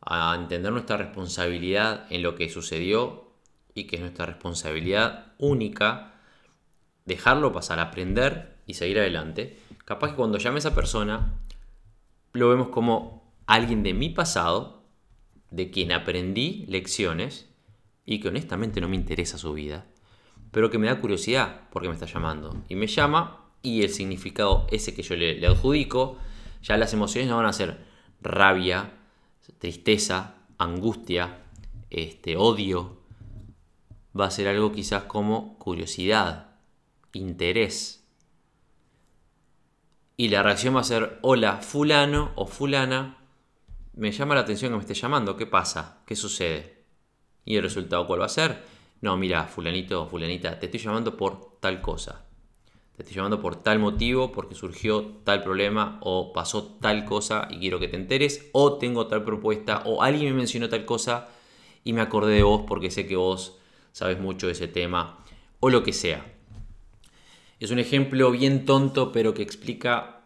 a 0.00 0.34
entender 0.38 0.72
nuestra 0.72 0.96
responsabilidad 0.98 2.06
en 2.10 2.22
lo 2.22 2.34
que 2.34 2.50
sucedió 2.50 3.32
y 3.74 3.84
que 3.84 3.96
es 3.96 4.02
nuestra 4.02 4.26
responsabilidad 4.26 5.32
única, 5.38 6.14
dejarlo 7.06 7.52
pasar, 7.52 7.78
aprender 7.80 8.56
y 8.66 8.74
seguir 8.74 8.98
adelante, 8.98 9.58
capaz 9.84 10.10
que 10.10 10.16
cuando 10.16 10.38
llame 10.38 10.56
a 10.56 10.58
esa 10.58 10.74
persona, 10.74 11.34
lo 12.32 12.50
vemos 12.50 12.68
como 12.68 13.32
alguien 13.46 13.82
de 13.82 13.94
mi 13.94 14.10
pasado, 14.10 14.84
de 15.50 15.70
quien 15.70 15.92
aprendí 15.92 16.66
lecciones 16.68 17.48
y 18.04 18.20
que 18.20 18.28
honestamente 18.28 18.80
no 18.80 18.88
me 18.88 18.96
interesa 18.96 19.38
su 19.38 19.54
vida, 19.54 19.86
pero 20.50 20.70
que 20.70 20.78
me 20.78 20.88
da 20.88 21.00
curiosidad 21.00 21.62
porque 21.70 21.88
me 21.88 21.94
está 21.94 22.06
llamando. 22.06 22.64
Y 22.68 22.76
me 22.76 22.86
llama 22.86 23.43
y 23.64 23.82
el 23.82 23.90
significado 23.90 24.68
ese 24.70 24.94
que 24.94 25.02
yo 25.02 25.16
le, 25.16 25.44
adjudico, 25.44 26.18
ya 26.62 26.76
las 26.76 26.92
emociones 26.92 27.28
no 27.28 27.38
van 27.38 27.46
a 27.46 27.52
ser 27.52 27.78
rabia, 28.20 28.92
tristeza, 29.58 30.36
angustia, 30.58 31.42
este, 31.90 32.36
odio. 32.36 33.00
Va 34.18 34.26
a 34.26 34.30
ser 34.30 34.46
algo 34.46 34.70
quizás 34.70 35.04
como 35.04 35.58
curiosidad, 35.58 36.58
interés, 37.12 38.04
y 40.16 40.28
la 40.28 40.42
reacción 40.42 40.76
va 40.76 40.80
a 40.80 40.84
ser 40.84 41.18
hola 41.22 41.56
fulano 41.56 42.32
o 42.36 42.46
fulana, 42.46 43.18
me 43.94 44.12
llama 44.12 44.34
la 44.34 44.42
atención 44.42 44.70
que 44.70 44.76
me 44.76 44.82
esté 44.82 44.94
llamando, 44.94 45.36
¿qué 45.36 45.46
pasa? 45.46 46.02
¿Qué 46.06 46.14
sucede? 46.14 46.84
¿Y 47.44 47.56
el 47.56 47.62
resultado 47.62 48.06
cuál 48.06 48.20
va 48.20 48.26
a 48.26 48.28
ser? 48.28 48.62
No, 49.00 49.16
mira, 49.16 49.44
fulanito 49.46 50.02
o 50.02 50.06
fulanita, 50.06 50.58
te 50.58 50.66
estoy 50.66 50.80
llamando 50.80 51.16
por 51.16 51.58
tal 51.60 51.80
cosa. 51.80 52.23
Te 52.96 53.02
estoy 53.02 53.16
llamando 53.16 53.40
por 53.40 53.56
tal 53.56 53.80
motivo, 53.80 54.30
porque 54.30 54.54
surgió 54.54 55.04
tal 55.24 55.42
problema 55.42 55.98
o 56.00 56.32
pasó 56.32 56.76
tal 56.80 57.04
cosa 57.04 57.48
y 57.50 57.58
quiero 57.58 57.80
que 57.80 57.88
te 57.88 57.96
enteres, 57.96 58.48
o 58.52 58.78
tengo 58.78 59.08
tal 59.08 59.24
propuesta, 59.24 59.82
o 59.84 60.02
alguien 60.02 60.30
me 60.30 60.38
mencionó 60.38 60.68
tal 60.68 60.84
cosa 60.84 61.28
y 61.82 61.92
me 61.92 62.00
acordé 62.02 62.34
de 62.34 62.44
vos 62.44 62.62
porque 62.68 62.92
sé 62.92 63.06
que 63.06 63.16
vos 63.16 63.58
sabes 63.90 64.20
mucho 64.20 64.46
de 64.46 64.52
ese 64.52 64.68
tema, 64.68 65.24
o 65.58 65.70
lo 65.70 65.82
que 65.82 65.92
sea. 65.92 66.24
Es 67.58 67.72
un 67.72 67.80
ejemplo 67.80 68.30
bien 68.30 68.64
tonto, 68.64 69.10
pero 69.10 69.34
que 69.34 69.42
explica 69.42 70.20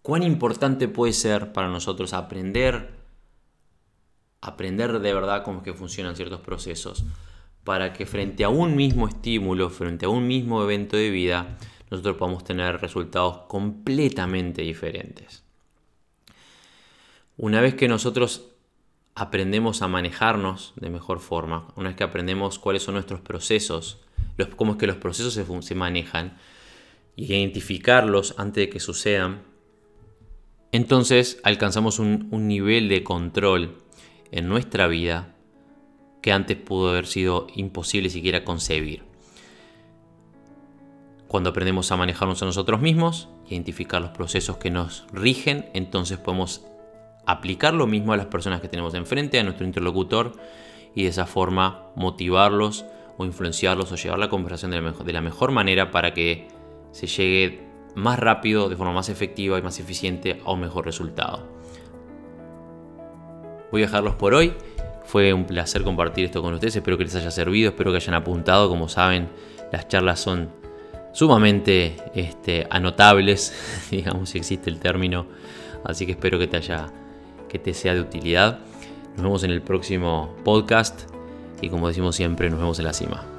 cuán 0.00 0.22
importante 0.22 0.88
puede 0.88 1.12
ser 1.12 1.52
para 1.52 1.68
nosotros 1.68 2.14
aprender, 2.14 2.94
aprender 4.40 5.00
de 5.00 5.12
verdad 5.12 5.44
cómo 5.44 5.58
es 5.58 5.64
que 5.64 5.74
funcionan 5.74 6.16
ciertos 6.16 6.40
procesos, 6.40 7.04
para 7.62 7.92
que 7.92 8.06
frente 8.06 8.44
a 8.44 8.48
un 8.48 8.74
mismo 8.74 9.06
estímulo, 9.06 9.68
frente 9.68 10.06
a 10.06 10.10
un 10.10 10.26
mismo 10.26 10.62
evento 10.62 10.96
de 10.96 11.10
vida, 11.10 11.58
nosotros 11.94 12.16
podemos 12.16 12.44
tener 12.44 12.80
resultados 12.80 13.42
completamente 13.48 14.62
diferentes. 14.62 15.44
Una 17.36 17.60
vez 17.60 17.74
que 17.74 17.88
nosotros 17.88 18.50
aprendemos 19.14 19.82
a 19.82 19.88
manejarnos 19.88 20.72
de 20.76 20.90
mejor 20.90 21.20
forma, 21.20 21.68
una 21.76 21.88
vez 21.88 21.96
que 21.96 22.04
aprendemos 22.04 22.58
cuáles 22.58 22.82
son 22.82 22.94
nuestros 22.94 23.20
procesos, 23.20 24.00
cómo 24.56 24.72
es 24.72 24.78
que 24.78 24.86
los 24.86 24.96
procesos 24.96 25.34
se, 25.34 25.74
manejan 25.74 26.36
y 27.16 27.24
identificarlos 27.24 28.34
antes 28.38 28.66
de 28.66 28.70
que 28.70 28.80
sucedan, 28.80 29.42
entonces 30.72 31.40
alcanzamos 31.44 31.98
un, 31.98 32.28
nivel 32.48 32.88
de 32.88 33.04
control 33.04 33.76
en 34.32 34.48
nuestra 34.48 34.88
vida 34.88 35.34
que 36.20 36.32
antes 36.32 36.56
pudo 36.56 36.90
haber 36.90 37.06
sido 37.06 37.46
imposible 37.54 38.10
siquiera 38.10 38.44
concebir. 38.44 39.13
Cuando 41.34 41.50
aprendemos 41.50 41.90
a 41.90 41.96
manejarnos 41.96 42.40
a 42.44 42.46
nosotros 42.46 42.80
mismos, 42.80 43.28
identificar 43.48 44.00
los 44.00 44.12
procesos 44.12 44.58
que 44.58 44.70
nos 44.70 45.04
rigen, 45.12 45.68
entonces 45.74 46.16
podemos 46.16 46.64
aplicar 47.26 47.74
lo 47.74 47.88
mismo 47.88 48.12
a 48.12 48.16
las 48.16 48.26
personas 48.26 48.60
que 48.60 48.68
tenemos 48.68 48.94
enfrente, 48.94 49.40
a 49.40 49.42
nuestro 49.42 49.66
interlocutor, 49.66 50.30
y 50.94 51.02
de 51.02 51.08
esa 51.08 51.26
forma 51.26 51.88
motivarlos 51.96 52.84
o 53.18 53.24
influenciarlos 53.24 53.90
o 53.90 53.96
llevar 53.96 54.20
la 54.20 54.28
conversación 54.28 54.70
de 54.70 54.76
la, 54.76 54.82
mejor, 54.84 55.04
de 55.04 55.12
la 55.12 55.20
mejor 55.20 55.50
manera 55.50 55.90
para 55.90 56.14
que 56.14 56.46
se 56.92 57.08
llegue 57.08 57.66
más 57.96 58.16
rápido, 58.20 58.68
de 58.68 58.76
forma 58.76 58.92
más 58.92 59.08
efectiva 59.08 59.58
y 59.58 59.62
más 59.62 59.80
eficiente 59.80 60.40
a 60.46 60.52
un 60.52 60.60
mejor 60.60 60.84
resultado. 60.84 61.48
Voy 63.72 63.82
a 63.82 63.86
dejarlos 63.86 64.14
por 64.14 64.34
hoy. 64.34 64.54
Fue 65.02 65.32
un 65.32 65.46
placer 65.46 65.82
compartir 65.82 66.26
esto 66.26 66.42
con 66.42 66.54
ustedes. 66.54 66.76
Espero 66.76 66.96
que 66.96 67.02
les 67.02 67.16
haya 67.16 67.32
servido, 67.32 67.70
espero 67.70 67.90
que 67.90 67.96
hayan 67.96 68.14
apuntado. 68.14 68.68
Como 68.68 68.88
saben, 68.88 69.30
las 69.72 69.88
charlas 69.88 70.20
son 70.20 70.62
sumamente 71.14 71.96
este, 72.14 72.66
anotables, 72.68 73.54
digamos 73.90 74.28
si 74.28 74.38
existe 74.38 74.68
el 74.68 74.78
término. 74.78 75.26
Así 75.84 76.04
que 76.04 76.12
espero 76.12 76.38
que 76.38 76.46
te 76.46 76.58
haya, 76.58 76.92
que 77.48 77.58
te 77.58 77.72
sea 77.72 77.94
de 77.94 78.00
utilidad. 78.00 78.58
Nos 79.16 79.22
vemos 79.22 79.44
en 79.44 79.50
el 79.50 79.62
próximo 79.62 80.34
podcast 80.44 81.08
y 81.62 81.70
como 81.70 81.88
decimos 81.88 82.16
siempre, 82.16 82.50
nos 82.50 82.58
vemos 82.58 82.78
en 82.78 82.84
la 82.84 82.92
cima. 82.92 83.33